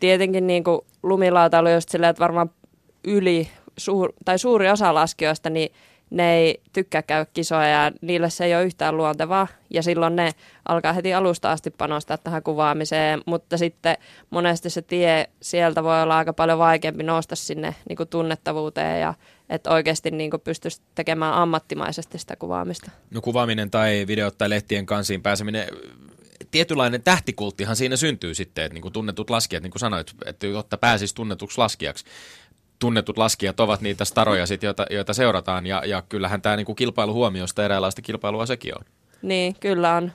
[0.00, 2.50] Tietenkin niinku lumilautailu just silleen, että varmaan
[3.04, 5.72] yli, suur, tai suuri osa laskijoista, niin
[6.10, 9.46] ne ei tykkää käydä kisoja ja niille se ei ole yhtään luontevaa.
[9.70, 10.32] Ja silloin ne
[10.68, 13.96] alkaa heti alusta asti panostaa tähän kuvaamiseen, mutta sitten
[14.30, 19.14] monesti se tie sieltä voi olla aika paljon vaikeampi nousta sinne niin kuin tunnettavuuteen ja
[19.48, 22.90] että oikeasti niin kuin pystyisi tekemään ammattimaisesti sitä kuvaamista.
[23.10, 25.68] No kuvaaminen tai videot tai lehtien kansiin pääseminen,
[26.50, 30.78] tietynlainen tähtikulttihan siinä syntyy sitten, että niin kuin tunnetut laskijat, niin kuin sanoit, että jotta
[30.78, 32.04] pääsisi tunnetuksi laskijaksi,
[32.78, 37.64] tunnetut laskijat ovat niitä staroja, sit, joita, joita seurataan, ja, ja kyllähän tämä niinku kilpailuhuomiosta
[37.64, 38.84] eräänlaista kilpailua sekin on.
[39.22, 40.12] Niin, kyllä on.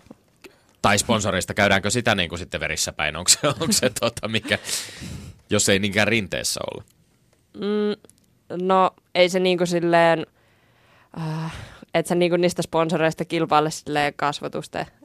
[0.81, 3.15] Tai sponsoreista, käydäänkö sitä niinku sitten verissä päin?
[3.15, 4.57] Onko se, onko se tota, mikä,
[5.49, 6.83] jos ei niinkään rinteessä olla?
[7.53, 8.11] Mm,
[8.65, 10.25] no, ei se niinku silleen,
[11.17, 11.53] äh,
[11.93, 14.13] että se niinku niistä sponsoreista kilpaile silleen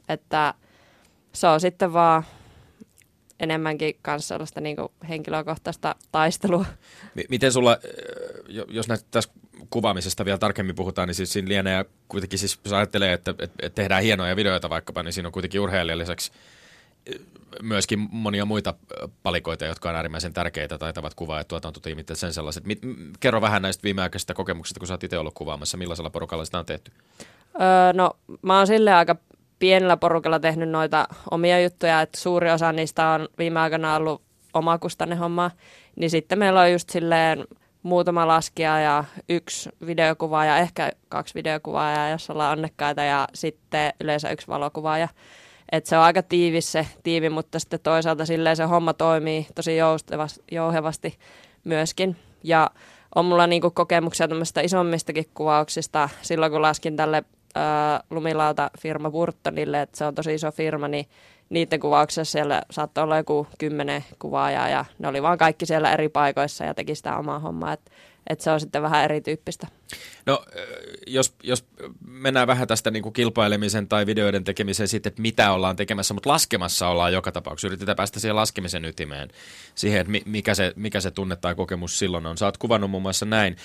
[0.09, 0.53] että
[1.33, 2.23] se on sitten vaan
[3.39, 6.65] enemmänkin kanssa sellaista niin kuin henkilökohtaista taistelua.
[7.29, 9.29] Miten sulla, äh, jos näistä tässä
[9.69, 14.03] kuvaamisesta vielä tarkemmin puhutaan, niin siis siinä lienee kuitenkin, siis jos ajattelee, että, että tehdään
[14.03, 16.31] hienoja videoita vaikkapa, niin siinä on kuitenkin urheilijan lisäksi
[17.13, 17.19] äh,
[17.61, 18.69] myöskin monia muita
[19.03, 22.63] äh, palikoita, jotka on äärimmäisen tärkeitä, taitavat kuvaa ja tuotantotiimit ja sen sellaiset.
[23.19, 26.65] Kerro vähän näistä viimeaikaisista kokemuksista, kun sä oot itse ollut kuvaamassa, millaisella porukalla sitä on
[26.65, 26.91] tehty?
[27.61, 28.11] Öö, no
[28.41, 29.15] mä oon silleen aika
[29.59, 34.21] pienellä porukalla tehnyt noita omia juttuja, että suuri osa niistä on viime aikoina ollut
[34.53, 35.51] omakustanne homma,
[35.95, 37.45] niin sitten meillä on just silleen
[37.83, 44.47] muutama laskija ja yksi videokuvaaja, ehkä kaksi videokuvaajaa, jos ollaan onnekkaita, ja sitten yleensä yksi
[44.47, 45.07] valokuvaaja.
[45.71, 49.77] Et se on aika tiivis se tiivi, mutta sitten toisaalta silleen se homma toimii tosi
[50.51, 51.17] jouhevasti
[51.63, 52.15] myöskin.
[52.43, 52.69] Ja
[53.15, 56.09] on mulla niinku kokemuksia tämmöistä isommistakin kuvauksista.
[56.21, 57.23] Silloin kun laskin tälle
[58.09, 61.05] lumilauta firma Burtonille, että se on tosi iso firma, niin
[61.49, 66.09] niiden kuvauksessa siellä saattoi olla joku kymmenen kuvaajaa ja ne oli vaan kaikki siellä eri
[66.09, 67.73] paikoissa ja teki sitä omaa hommaa,
[68.29, 69.67] että et se on sitten vähän erityyppistä.
[70.25, 70.45] No
[71.07, 71.65] jos, jos
[72.07, 76.29] mennään vähän tästä niin kuin kilpailemisen tai videoiden tekemiseen sitten, että mitä ollaan tekemässä, mutta
[76.29, 77.67] laskemassa ollaan joka tapauksessa.
[77.67, 79.29] Yritetään päästä siihen laskemisen ytimeen,
[79.75, 82.37] siihen, että mikä se, mikä se tunne tai kokemus silloin on.
[82.37, 83.57] Sä oot kuvannut muun muassa näin.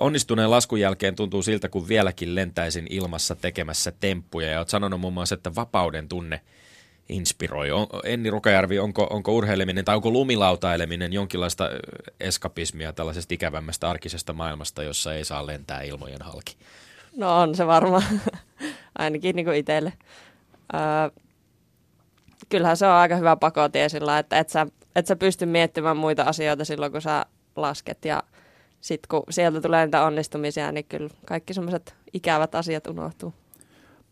[0.00, 4.50] Onnistuneen laskun jälkeen tuntuu siltä, kun vieläkin lentäisin ilmassa tekemässä temppuja.
[4.50, 6.40] Ja oot sanonut muun muassa, että vapauden tunne–
[7.08, 7.70] inspiroi?
[7.70, 11.70] On, Enni Rukajärvi, onko, onko urheileminen tai onko lumilautaileminen jonkinlaista
[12.20, 16.56] eskapismia tällaisesta ikävämmästä arkisesta maailmasta, jossa ei saa lentää ilmojen halki?
[17.16, 18.04] No on se varmaan,
[18.98, 19.92] ainakin niin kuin itselle.
[20.74, 20.80] Öö,
[22.48, 26.22] kyllähän se on aika hyvä pakotie sillä, että et sä, et sä pysty miettimään muita
[26.22, 27.26] asioita silloin, kun sä
[27.56, 28.22] lasket ja
[28.80, 33.34] sitten kun sieltä tulee niitä onnistumisia, niin kyllä kaikki semmoiset ikävät asiat unohtuu.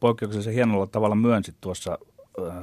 [0.01, 1.99] Poikkeuksellisen hienolla tavalla myönsit tuossa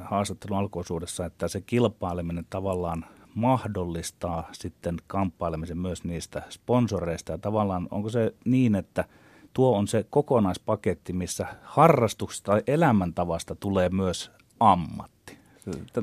[0.03, 3.05] haastattelun alkuosuudessa, että se kilpaileminen tavallaan
[3.35, 7.31] mahdollistaa sitten kamppailemisen myös niistä sponsoreista.
[7.31, 9.05] Ja tavallaan onko se niin, että
[9.53, 15.37] tuo on se kokonaispaketti, missä harrastuksesta tai elämäntavasta tulee myös ammatti.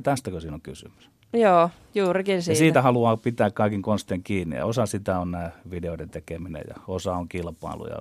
[0.02, 1.10] Tästäkö siinä on kysymys?
[1.32, 2.52] Joo, juurikin siitä.
[2.52, 4.56] Ja siitä haluaa pitää kaikin konsten kiinni.
[4.56, 7.98] Ja osa sitä on nämä videoiden tekeminen ja osa on kilpailu ja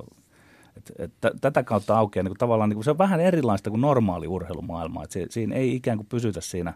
[0.77, 1.11] et, et,
[1.41, 5.03] tätä kautta aukeaa niin kuin tavallaan, niin kuin, se on vähän erilaista kuin normaali urheilumaailma.
[5.03, 6.73] Et se, siinä ei ikään kuin pysytä siinä,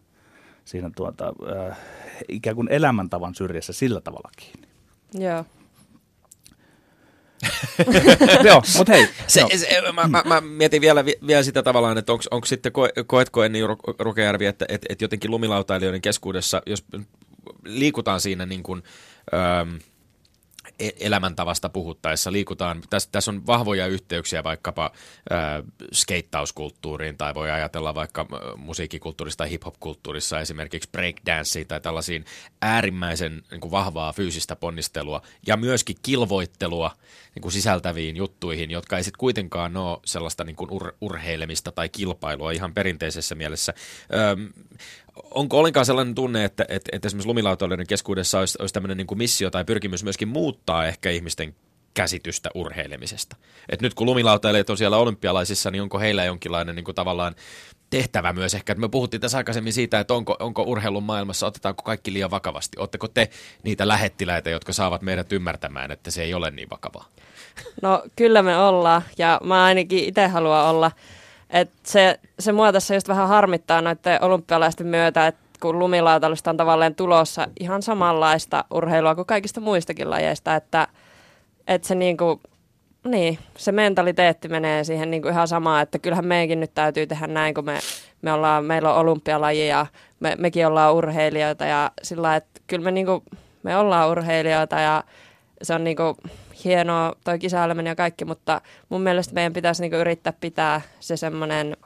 [0.66, 1.34] siinä tuota,
[1.70, 1.78] äh,
[2.30, 4.68] ikään kuin elämäntavan syrjässä sillä tavalla kiinni.
[5.14, 5.45] Joo.
[8.47, 9.08] Joo, mutta hei.
[9.28, 9.50] Se, joo.
[9.56, 13.62] se, mä, mä, mä, mietin vielä, vielä sitä tavallaan, että onko sitten, koe, koetko Enni
[13.68, 16.86] Ru- Rukejärvi, että et, et jotenkin lumilautailijoiden keskuudessa, jos
[17.66, 18.84] liikutaan siinä niin kuin,
[19.34, 19.76] ähm,
[21.00, 24.92] elämäntavasta puhuttaessa liikutaan, tässä, tässä on vahvoja yhteyksiä vaikkapa
[25.32, 25.40] äh,
[25.94, 28.26] skeittauskulttuuriin tai voi ajatella vaikka
[28.58, 32.26] musiikkikulttuurissa tai hip-hop-kulttuurissa esimerkiksi breakdanceen tai tällaisiin
[32.62, 36.92] äärimmäisen niin kuin vahvaa fyysistä ponnistelua ja myöskin kilvoittelua
[37.36, 41.90] niin kuin sisältäviin juttuihin, jotka ei sitten kuitenkaan ole sellaista niin kuin ur- urheilemista tai
[41.90, 43.74] kilpailua ihan perinteisessä mielessä.
[44.32, 44.50] Öm,
[45.32, 49.18] onko ollenkaan sellainen tunne, että, että, että esimerkiksi lumilautailijoiden keskuudessa olisi, olisi tämmöinen niin kuin
[49.18, 51.56] missio tai pyrkimys myöskin muuttaa ehkä ihmisten
[51.94, 53.36] käsitystä urheilemisesta.
[53.70, 57.36] Et nyt kun lumilautailijat on siellä olympialaisissa, niin onko heillä jonkinlainen niin kuin tavallaan
[57.90, 58.74] tehtävä myös ehkä.
[58.74, 62.80] että Me puhuttiin tässä aikaisemmin siitä, että onko, onko urheilun maailmassa, otetaanko kaikki liian vakavasti.
[62.80, 63.30] Oletteko te
[63.64, 67.06] niitä lähettiläitä, jotka saavat meidät ymmärtämään, että se ei ole niin vakavaa?
[67.82, 70.92] No kyllä me ollaan ja mä ainakin itse haluan olla.
[71.50, 76.58] Et se, se mua tässä just vähän harmittaa noiden olympialaisten myötä, että kun lumilautailusta on
[76.58, 80.88] tavallaan tulossa ihan samanlaista urheilua kuin kaikista muistakin lajeista, että,
[81.68, 82.41] että se niinku,
[83.06, 87.54] niin, se mentaliteetti menee siihen niinku ihan samaan, että kyllähän meidänkin nyt täytyy tehdä näin,
[87.54, 87.80] kun me,
[88.22, 89.86] me ollaan, meillä on olympialaji ja
[90.20, 93.24] me, mekin ollaan urheilijoita ja sillä että kyllä me, niinku,
[93.64, 95.04] me ollaan urheilijoita ja
[95.62, 96.18] se on niinku
[96.64, 101.78] hienoa toi kisaileminen ja kaikki, mutta mun mielestä meidän pitäisi niinku yrittää pitää se semmoinen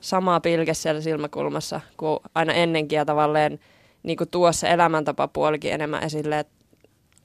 [0.00, 3.58] sama pilke siellä silmäkulmassa kuin aina ennenkin ja tavallaan
[4.02, 6.44] niinku tuo se elämäntapapuolikin enemmän esille,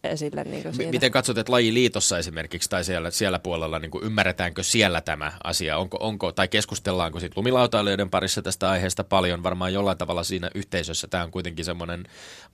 [0.03, 0.91] esille niinku siitä.
[0.91, 5.77] miten katsot, että lajiliitossa esimerkiksi tai siellä, siellä puolella, niin kuin ymmärretäänkö siellä tämä asia?
[5.77, 9.43] Onko, onko, tai keskustellaanko sitten lumilautailijoiden parissa tästä aiheesta paljon?
[9.43, 12.03] Varmaan jollain tavalla siinä yhteisössä tämä on kuitenkin semmoinen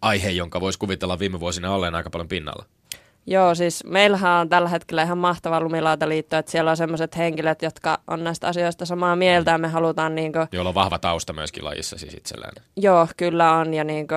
[0.02, 2.66] aihe, jonka voisi kuvitella viime vuosina olleen aika paljon pinnalla.
[3.26, 8.00] Joo, siis meillähän on tällä hetkellä ihan mahtava lumilautaliitto, että siellä on sellaiset henkilöt, jotka
[8.08, 11.98] on näistä asioista samaa mieltä ja me halutaan niinku, Jolla on vahva tausta myöskin lajissa
[11.98, 12.54] siis itsellään.
[12.78, 14.16] joo, kyllä on ja niinku,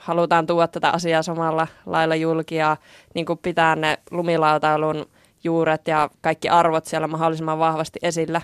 [0.00, 2.76] halutaan tuoda tätä asiaa samalla lailla julki ja
[3.14, 5.06] niinku pitää ne lumilautailun
[5.44, 8.40] juuret ja kaikki arvot siellä mahdollisimman vahvasti esillä.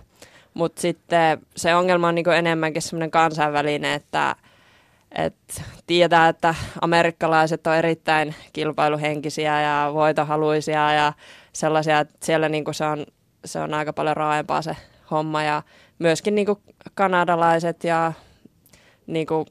[0.55, 4.37] Mutta sitten se ongelma on niinku enemmänkin semmoinen kansainvälinen, että
[5.13, 11.13] et tiedetään, että amerikkalaiset on erittäin kilpailuhenkisiä ja voitohaluisia ja
[11.53, 13.07] sellaisia, että siellä niinku se, on,
[13.45, 14.77] se on aika paljon raaempaa se
[15.11, 15.63] homma ja
[15.99, 16.63] myöskin niinku
[16.95, 18.13] kanadalaiset ja
[19.07, 19.47] niinku,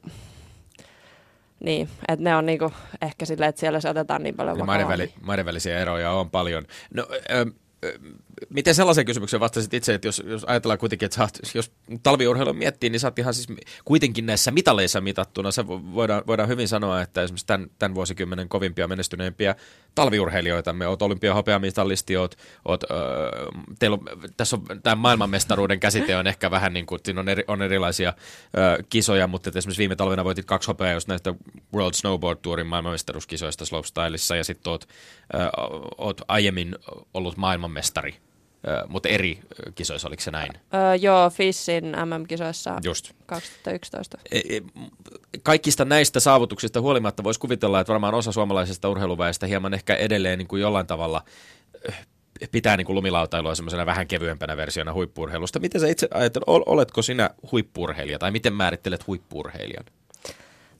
[1.60, 4.88] niin, että ne on niinku ehkä silleen, että siellä se otetaan niin paljon Ja maiden,
[4.88, 6.64] väli, maiden välisiä eroja on paljon.
[6.94, 7.46] No, ö,
[7.84, 7.98] ö,
[8.50, 11.72] miten sellaisen kysymyksen vastasit itse, että jos, jos ajatellaan kuitenkin, että oot, jos
[12.02, 13.48] talviurheilua miettii, niin sä oot ihan siis
[13.84, 15.50] kuitenkin näissä mitaleissa mitattuna.
[15.50, 19.54] Se vo- voidaan, voidaan hyvin sanoa, että esimerkiksi tämän, tämän vuosikymmenen kovimpia menestyneimpiä
[19.94, 20.72] talviurheilijoita.
[20.72, 22.86] Me oot olympiahopeamitalisti, oot, oot, ö,
[23.78, 24.04] teillä on,
[24.36, 28.12] tässä on tämä maailmanmestaruuden käsite on ehkä vähän niin kuin, siinä on, eri, on erilaisia
[28.56, 31.34] ö, kisoja, mutta että esimerkiksi viime talvena voitit kaksi hopeaa just näistä
[31.74, 34.88] World Snowboard Tourin maailmanmestaruuskisoista slopestylissa ja sitten oot,
[35.34, 35.38] ö,
[35.98, 36.76] oot aiemmin
[37.14, 38.25] ollut maailmanmestari,
[38.88, 39.38] mutta eri
[39.74, 40.50] kisoissa, oliko se näin?
[40.74, 43.12] Öö, joo, Fissin MM-kisoissa Just.
[43.26, 44.18] 2011.
[44.32, 44.60] E- e-
[45.42, 50.48] Kaikista näistä saavutuksista huolimatta voisi kuvitella, että varmaan osa suomalaisesta urheiluväestä hieman ehkä edelleen niin
[50.48, 51.22] kuin jollain tavalla
[52.52, 55.58] pitää niin kuin lumilautailua semmoisena vähän kevyempänä versiona huippurheilusta.
[55.58, 59.84] Miten sä itse ajattelet, ol- oletko sinä huippurheilija tai miten määrittelet huippurheilijan?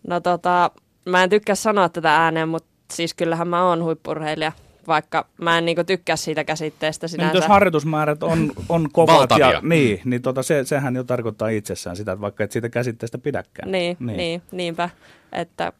[0.08, 0.70] No tota,
[1.04, 4.52] mä en tykkää sanoa tätä ääneen, mutta siis kyllähän mä oon huippurheilija,
[4.88, 7.36] vaikka mä en niinku tykkää siitä käsitteestä Niin, sinänsä.
[7.38, 9.52] jos harjoitusmäärät on, on kovat Valtavia.
[9.52, 13.18] ja niin, niin tota, se, sehän jo tarkoittaa itsessään sitä, että vaikka et siitä käsitteestä
[13.18, 13.70] pidäkään.
[13.72, 14.16] niin, niin.
[14.16, 14.90] niin, niinpä,
[15.32, 15.72] että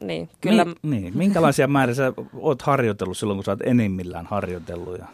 [0.00, 1.16] niin, kyllä, Mi- niin.
[1.18, 5.06] Minkälaisia määriä sä oot harjoitellut silloin, kun sä oot enimmillään harjoitellut ja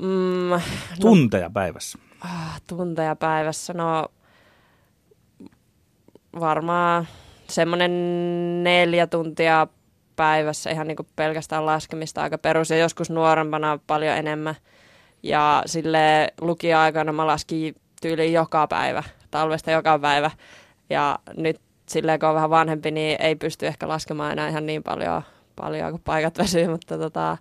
[0.00, 0.60] mm,
[1.00, 1.98] tunteja päivässä?
[2.20, 4.08] ah, tunteja päivässä, no
[6.40, 7.06] varmaan
[7.48, 7.90] semmoinen
[8.64, 9.66] neljä tuntia
[10.16, 14.54] päivässä ihan niin kuin pelkästään laskemista aika perus ja joskus nuorempana paljon enemmän.
[15.22, 20.30] Ja sille lukio-aikana mä laskin tyyliin joka päivä, talvesta joka päivä.
[20.90, 24.82] Ja nyt silleen kun on vähän vanhempi, niin ei pysty ehkä laskemaan enää ihan niin
[24.82, 25.22] paljon,
[25.56, 27.38] paljon kun paikat väsyy, mutta tota,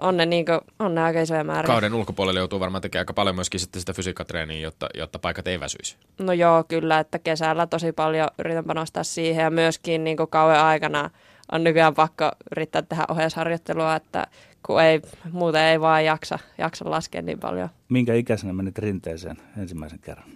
[0.00, 1.66] on ne, niin kuin, on ne aika isoja määriä.
[1.66, 5.60] Kauden ulkopuolelle joutuu varmaan tekemään aika paljon myöskin sitten sitä fysiikkatreeniä, jotta, jotta paikat ei
[5.60, 5.96] väsyisi.
[6.18, 10.60] No joo, kyllä, että kesällä tosi paljon yritän panostaa siihen ja myöskin niin kuin kauan
[10.60, 11.10] aikana
[11.52, 14.26] on nykyään pakko yrittää tehdä ohjeisharjoittelua, että
[14.66, 15.00] kun ei,
[15.32, 17.68] muuten ei vaan jaksa, jaksa laskea niin paljon.
[17.88, 20.30] Minkä ikäisenä menit rinteeseen ensimmäisen kerran?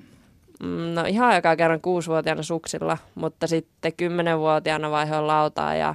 [0.62, 5.94] Mm, No ihan aikaa kerran kuusivuotiaana suksilla, mutta sitten kymmenenvuotiaana vaihoin lautaa ja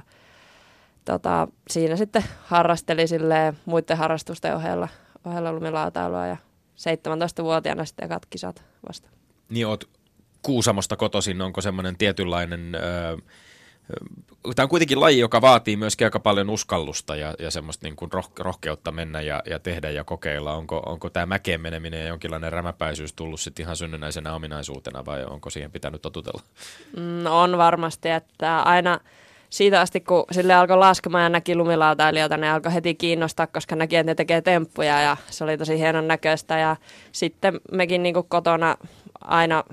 [1.04, 4.88] tota, siinä sitten harrasteli silleen muiden harrastusten ohella,
[5.24, 6.36] ohella lumilautailua ja
[6.76, 9.08] 17-vuotiaana sitten ekat kisat vasta.
[9.48, 9.88] Niin oot
[10.42, 12.74] Kuusamosta kotoisin, onko semmoinen tietynlainen...
[12.74, 13.16] Öö,
[14.56, 18.12] Tämä on kuitenkin laji, joka vaatii myöskin aika paljon uskallusta ja, ja semmoista niin kuin
[18.12, 20.54] roh, rohkeutta mennä ja, ja tehdä ja kokeilla.
[20.54, 25.50] Onko, onko tämä mäkeen meneminen ja jonkinlainen rämäpäisyys tullut sitten ihan synnynnäisenä ominaisuutena vai onko
[25.50, 26.42] siihen pitänyt totutella?
[27.22, 29.00] No on varmasti, että aina
[29.50, 33.96] siitä asti, kun sille alkoi laskemaan ja näki lumilautailijoita, ne alkoi heti kiinnostaa, koska näki,
[33.96, 36.58] että ne tekee temppuja ja se oli tosi hienon näköistä.
[36.58, 36.76] Ja
[37.12, 38.76] sitten mekin niin kotona
[39.20, 39.64] aina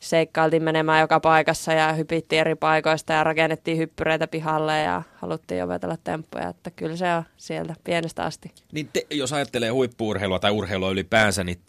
[0.00, 5.96] seikkailtiin menemään joka paikassa ja hypittiin eri paikoista ja rakennettiin hyppyreitä pihalle ja haluttiin opetella
[6.04, 8.52] temppuja, että kyllä se on sieltä pienestä asti.
[8.72, 11.60] Niin te, jos ajattelee huippuurheilua tai urheilua ylipäänsä, niin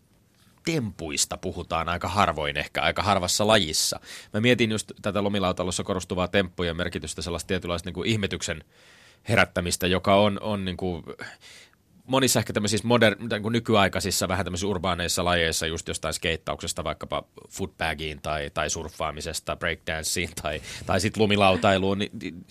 [0.66, 4.00] tempuista puhutaan aika harvoin ehkä, aika harvassa lajissa.
[4.34, 8.64] Mä mietin just tätä lomilautalossa korostuvaa temppujen merkitystä, sellaista tietynlaista niin kuin ihmetyksen
[9.30, 11.04] herättämistä, joka on, on niin kuin,
[12.12, 12.88] monissa ehkä tämmöisissä
[13.42, 20.30] kuin nykyaikaisissa vähän tämmöisissä urbaaneissa lajeissa, just jostain skeittauksesta vaikkapa footbagiin tai, tai surffaamisesta, breakdanceen
[20.42, 22.46] tai, tai sitten lumilautailuun, niin, niin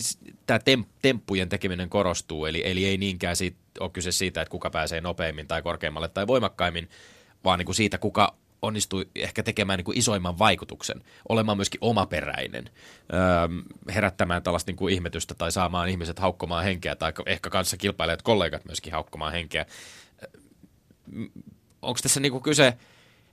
[0.47, 4.71] tämä tem, temppujen tekeminen korostuu, eli, eli ei niinkään siitä, ole kyse siitä, että kuka
[4.71, 6.89] pääsee nopeimmin tai korkeammalle tai voimakkaimmin,
[7.45, 12.71] vaan niin kuin siitä, kuka onnistui ehkä tekemään niin kuin isoimman vaikutuksen, olemaan myöskin omaperäinen,
[13.13, 13.21] öö,
[13.95, 18.65] herättämään tällaista niin kuin ihmetystä tai saamaan ihmiset haukkomaan henkeä tai ehkä kanssa kilpailijat kollegat
[18.65, 19.67] myöskin haukkomaan henkeä.
[21.83, 22.77] Onko tässä niin kuin kyse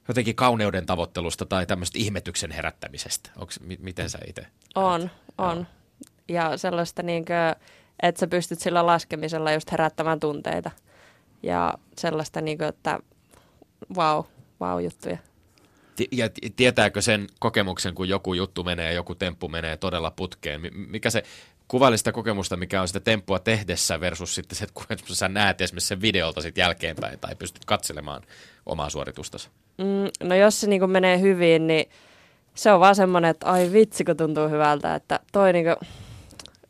[0.08, 3.30] jotenkin kauneuden tavoittelusta tai tämmöistä ihmetyksen herättämisestä?
[3.38, 4.48] Onks, m- miten sä itse?
[4.76, 5.68] On, on.
[6.28, 7.38] Ja sellaista, niin kuin,
[8.02, 10.72] että sä pystyt sillä laskemisella just herättämään tunteita.
[11.44, 13.00] Ja sellaista, niin kuin, että
[13.96, 14.24] wow,
[14.62, 15.18] wow-juttuja.
[16.12, 20.62] Ja tietääkö sen kokemuksen, kun joku juttu menee, joku temppu menee todella putkeen?
[20.74, 21.24] Mikä se
[21.68, 25.88] kuvaili sitä kokemusta, mikä on sitä temppua tehdessä versus sitten se, että sä näet esimerkiksi
[25.88, 28.22] sen videolta sitten jälkeenpäin tai pystyt katselemaan
[28.66, 29.50] omaa suoritustasi?
[29.78, 31.90] Mm, no jos se niin menee hyvin, niin
[32.56, 34.96] se on vaan semmoinen, että ai vitsi, kun tuntuu hyvältä.
[34.96, 35.90] Että toi niin kuin,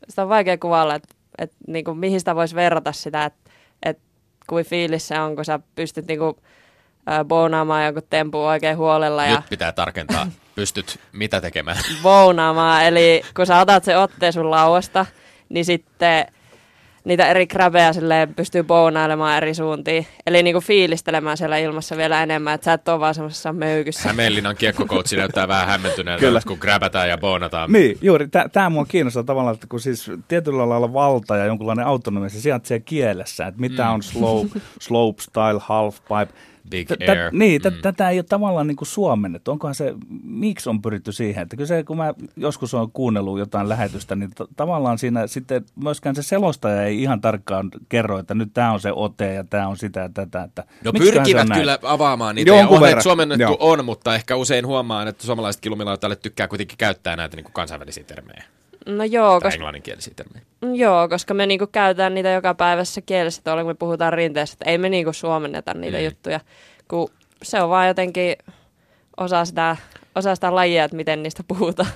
[0.09, 3.51] sitä on vaikea kuvailla, että, että niin kuin, mihin sitä voisi verrata sitä, että,
[3.83, 4.03] että
[4.47, 6.35] kuin fiilis se on, kun sä pystyt niin kuin,
[7.25, 9.25] boonaamaan jonkun tempu oikein huolella.
[9.25, 10.27] Nyt ja pitää tarkentaa.
[10.55, 11.77] Pystyt mitä tekemään?
[12.03, 15.05] Boonaamaan, eli kun sä otat se otteen sun lauasta,
[15.49, 16.25] niin sitten
[17.07, 17.91] niitä eri kräbejä
[18.35, 20.07] pystyy boonailemaan eri suuntiin.
[20.27, 24.09] Eli niinku fiilistelemään siellä ilmassa vielä enemmän, että sä et ole vaan semmoisessa möykyssä.
[24.09, 26.41] Hämeenlinnan kiekkokoutsi näyttää vähän hämmentyneeltä, Kyllä.
[26.47, 27.71] kun gräbätään ja boonataan.
[27.71, 28.27] Niin, juuri.
[28.51, 32.79] Tämä mua kiinnostaa tavallaan, että kun siis tietyllä lailla valta ja jonkunlainen autonomia, se sijaitsee
[32.79, 33.91] kielessä, että mitä mm.
[33.91, 36.39] on slope, slope style, half pipe
[36.69, 37.31] Big t- Air.
[37.31, 37.81] Niin, mm.
[37.81, 39.51] tätä ei ole tavallaan niin kuin suomennettu.
[39.51, 39.93] Onkohan se,
[40.23, 41.43] miksi on pyritty siihen?
[41.43, 45.65] Että kyllä se, kun mä joskus olen kuunnellut jotain lähetystä, niin t- tavallaan siinä sitten
[45.75, 49.67] myöskään se selostaja ei ihan tarkkaan kerro, että nyt tämä on se ote ja tämä
[49.67, 50.43] on sitä ja tätä.
[50.43, 52.51] Että no pyrkivät kyllä avaamaan niitä.
[52.51, 53.57] Jonkun on, suomennettu Joo.
[53.59, 58.03] on, mutta ehkä usein huomaan, että suomalaiset kilumilautajat tykkää kuitenkin käyttää näitä niin kuin kansainvälisiä
[58.03, 58.43] termejä.
[58.87, 60.45] No joo, koska, englanninkielisiä termejä.
[60.73, 64.71] Joo, koska me niinku käytetään niitä joka päivässä kielessä, tuolla kun me puhutaan rinteessä, että
[64.71, 66.03] ei me niinku suomenneta niitä mm.
[66.05, 66.39] juttuja,
[66.87, 67.09] kun
[67.43, 68.35] se on vaan jotenkin
[69.17, 69.77] osa sitä,
[70.15, 71.89] osa sitä lajia, että miten niistä puhutaan.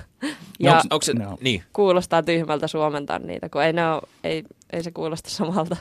[0.60, 1.38] Ja no, onks, onks se, no.
[1.40, 1.62] niin.
[1.72, 5.76] kuulostaa tyhmältä suomentaa niitä, kun ei, ne ole, ei, ei se kuulosta samalta.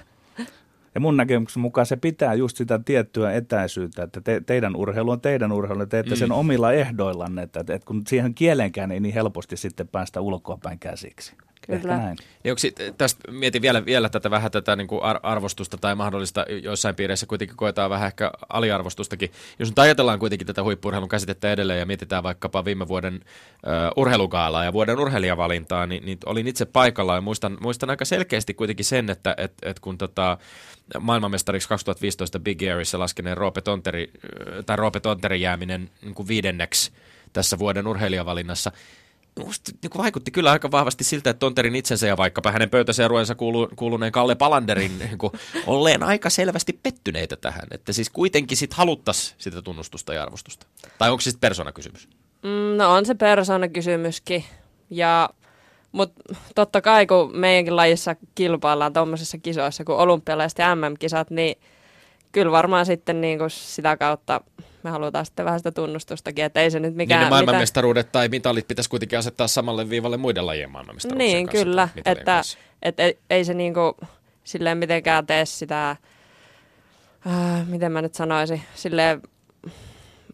[0.96, 5.22] Ja mun näkemyksen mukaan se pitää just sitä tiettyä etäisyyttä, että te, teidän urheilu on
[5.22, 6.18] teidän urheilu, teette mm.
[6.18, 11.36] sen omilla ehdoillanne, että, että kun siihen kielenkään ei niin helposti sitten päästä ulkoapäin käsiksi.
[11.68, 11.98] Kyllä.
[11.98, 12.18] näin.
[12.44, 16.96] Niin onko tästä mietin vielä, vielä tätä vähän tätä niin kuin arvostusta tai mahdollista joissain
[16.96, 19.32] piireissä kuitenkin koetaan vähän ehkä aliarvostustakin.
[19.60, 24.64] Jos nyt ajatellaan kuitenkin tätä huippurheilun käsitettä edelleen ja mietitään vaikkapa viime vuoden uh, urheilugaalaa
[24.64, 29.10] ja vuoden urheilijavalintaa, niin, niin olin itse paikalla ja muistan, muistan aika selkeästi kuitenkin sen,
[29.10, 30.38] että et, et kun tota,
[31.00, 34.12] maailmanmestariksi 2015 Big Airissa laskeneen Roope Tonteri,
[34.66, 36.92] tai Roope Tonterin jääminen niin kuin viidenneksi
[37.34, 38.72] tässä vuoden urheilijavalinnassa,
[39.40, 43.70] musta niin vaikutti kyllä aika vahvasti siltä, että Tonterin itsensä ja vaikkapa hänen pöytäseurueensa kuulu,
[43.76, 45.34] kuuluneen Kalle Palanderin niin kuin,
[45.68, 47.68] olleen aika selvästi pettyneitä tähän.
[47.72, 50.68] Että siis kuitenkin sit haluttaisiin sitä tunnustusta ja arvostusta.
[50.98, 52.10] Tai onko se sitten persoonakysymys?
[52.44, 54.44] Mm, no on se persoonakysymyskin.
[54.90, 55.30] Ja,
[55.92, 61.56] mutta totta kai kun meidänkin lajissa kilpaillaan tuommoisissa kisoissa kuin olympialaiset ja MM-kisat, niin
[62.32, 64.42] kyllä varmaan sitten niin kuin sitä kautta
[64.84, 67.20] me halutaan sitten vähän sitä tunnustustakin, että ei se nyt mikään...
[67.20, 68.12] Niin ne maailmanmestaruudet mitä...
[68.12, 72.42] tai mitalit pitäisi kuitenkin asettaa samalle viivalle muiden lajien maailmanmestaruuksien Niin, kanssa, kyllä, että,
[72.82, 73.98] että ei, ei se niinku
[74.44, 79.22] silleen mitenkään tee sitä, äh, miten mä nyt sanoisin, silleen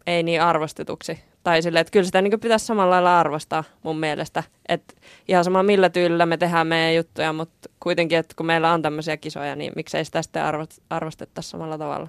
[0.08, 4.44] ei niin arvostetuksi tai silleen, että kyllä sitä niin pitäisi samalla lailla arvostaa mun mielestä.
[4.70, 4.94] Että
[5.28, 9.18] ihan sama millä tyylillä me tehdään meidän juttuja, mutta kuitenkin, että kun meillä on tämmöisiä
[9.18, 10.44] kisoja, niin miksei sitä sitten
[10.90, 12.08] arvostettaisi samalla tavalla.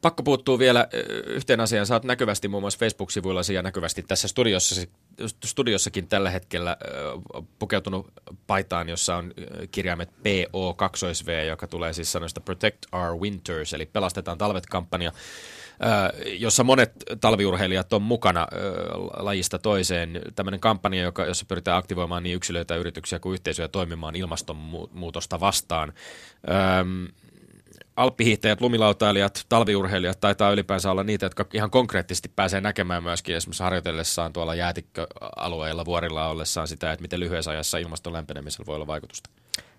[0.00, 0.88] Pakko puuttuu vielä
[1.26, 1.86] yhteen asiaan.
[1.92, 4.82] Oot näkyvästi muun muassa Facebook-sivuilla ja näkyvästi tässä studiossa,
[5.44, 6.76] studiossakin tällä hetkellä
[7.58, 8.12] pukeutunut
[8.46, 9.32] paitaan, jossa on
[9.70, 15.12] kirjaimet PO2V, joka tulee siis sanoista Protect Our Winters, eli pelastetaan talvet-kampanja
[16.38, 18.46] jossa monet talviurheilijat on mukana
[19.16, 20.20] lajista toiseen.
[20.34, 25.92] Tämmöinen kampanja, joka, jossa pyritään aktivoimaan niin yksilöitä, yrityksiä kuin yhteisöjä toimimaan ilmastonmuutosta vastaan.
[27.96, 34.32] Alppihiihtäjät, lumilautailijat, talviurheilijat taitaa ylipäänsä olla niitä, jotka ihan konkreettisesti pääsee näkemään myöskin esimerkiksi harjoitellessaan
[34.32, 39.30] tuolla jäätikköalueilla, vuorilla ollessaan sitä, että miten lyhyessä ajassa ilmaston lämpenemisellä voi olla vaikutusta.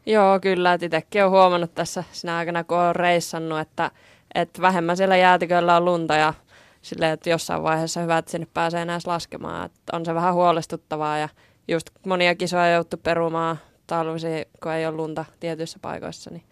[0.05, 0.73] Joo, kyllä.
[0.73, 3.91] Itsekin olen huomannut tässä sinä aikana, kun olen reissannut, että
[4.35, 6.33] että vähemmän siellä jäätiköllä on lunta ja
[6.81, 9.65] silleen, että jossain vaiheessa hyvä, että sinne pääsee enää laskemaan.
[9.65, 11.29] Että on se vähän huolestuttavaa ja
[11.67, 14.27] just monia kisoja jouttu perumaan talvisi,
[14.63, 16.43] kun ei ole lunta tietyissä paikoissa, niin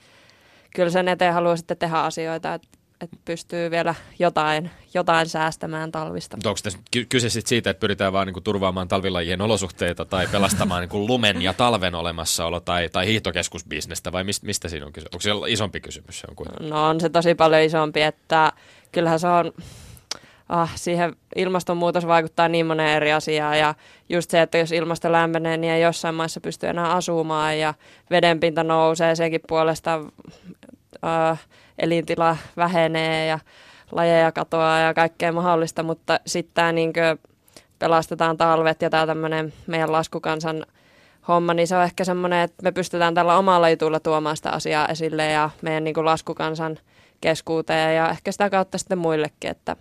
[0.76, 6.38] kyllä sen eteen haluaa sitten tehdä asioita, että että pystyy vielä jotain, jotain säästämään talvista.
[6.46, 6.80] Onko tässä
[7.10, 11.54] kyse sit siitä, että pyritään vaan niinku turvaamaan talvilajien olosuhteita tai pelastamaan niinku lumen ja
[11.54, 15.08] talven olemassaolo tai, tai hiihtokeskusbisnestä vai mist, mistä siinä on kyse?
[15.14, 16.20] Onko se isompi kysymys?
[16.20, 18.52] Se on no on se tosi paljon isompi, että
[18.92, 19.52] kyllähän se on,
[20.50, 23.76] ah, siihen ilmastonmuutos vaikuttaa niin moneen eri asiaan ja
[24.10, 27.74] just se, että jos ilmasto lämpenee, niin ei jossain maissa pysty enää asumaan ja
[28.12, 30.02] vedenpinta nousee, sekin puolesta
[31.06, 31.40] äh,
[31.80, 33.40] elintila vähenee ja
[33.92, 36.94] lajeja katoaa ja kaikkea mahdollista, mutta sitten tämä niin
[37.80, 40.66] pelastetaan talvet ja tämä tämmöinen meidän laskukansan
[41.28, 44.88] homma, niin se on ehkä semmoinen, että me pystytään tällä omalla jutulla tuomaan sitä asiaa
[44.88, 46.78] esille ja meidän niin laskukansan
[47.22, 49.52] keskuuteen ja ehkä sitä kautta sitten muillekin.
[49.52, 49.76] Että...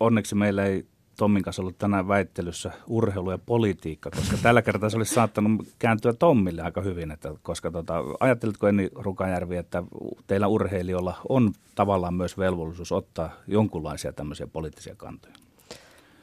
[0.00, 0.86] Onneksi meillä ei
[1.20, 6.12] Tommin kanssa ollut tänään väittelyssä urheilu ja politiikka, koska tällä kertaa se olisi saattanut kääntyä
[6.12, 7.10] Tommille aika hyvin.
[7.10, 9.82] Että, koska tota, ajattelitko Enni Rukajärvi, että
[10.26, 15.34] teillä urheilijoilla on tavallaan myös velvollisuus ottaa jonkunlaisia tämmöisiä poliittisia kantoja?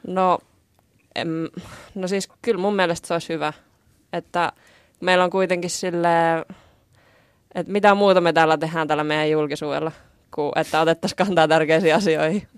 [0.06, 0.38] No,
[1.14, 1.28] em,
[1.94, 3.52] no siis kyllä mun mielestä se olisi hyvä,
[4.12, 4.52] että
[5.00, 6.08] meillä on kuitenkin sille,
[7.54, 9.92] että mitä muuta me täällä tehdään tällä meidän julkisuudella,
[10.34, 12.48] kuin että otettaisiin kantaa tärkeisiin asioihin.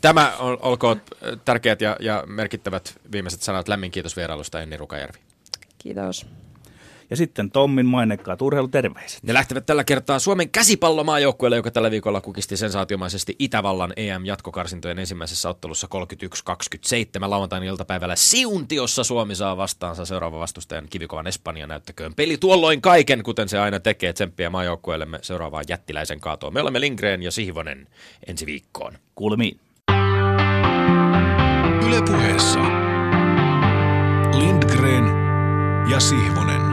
[0.00, 1.00] Tämä ol, olkoon
[1.44, 3.68] tärkeät ja, ja merkittävät viimeiset sanat.
[3.68, 5.18] Lämmin kiitos vierailusta Enni Rukajärvi.
[5.78, 6.26] Kiitos.
[7.10, 9.22] Ja sitten Tommin mainekkaat urheiluterveiset.
[9.22, 15.88] Ne lähtevät tällä kertaa Suomen käsipallomaajoukkueelle, joka tällä viikolla kukisti sensaatiomaisesti Itävallan EM-jatkokarsintojen ensimmäisessä ottelussa
[17.26, 22.14] 31-27 lauantain iltapäivällä Siuntiossa Suomi saa vastaansa seuraava vastustajan kivikovan Espanja näyttäköön.
[22.14, 26.54] Peli tuolloin kaiken, kuten se aina tekee tsemppiä maajoukkueellemme seuraavaan jättiläisen kaatoon.
[26.54, 27.88] Me olemme Lindgren ja Sihvonen
[28.26, 28.98] ensi viikkoon.
[29.14, 29.60] Kuulemiin.
[31.98, 32.62] Ylepuheessa
[34.38, 35.06] Lindgren
[35.88, 36.67] ja Sihvonen.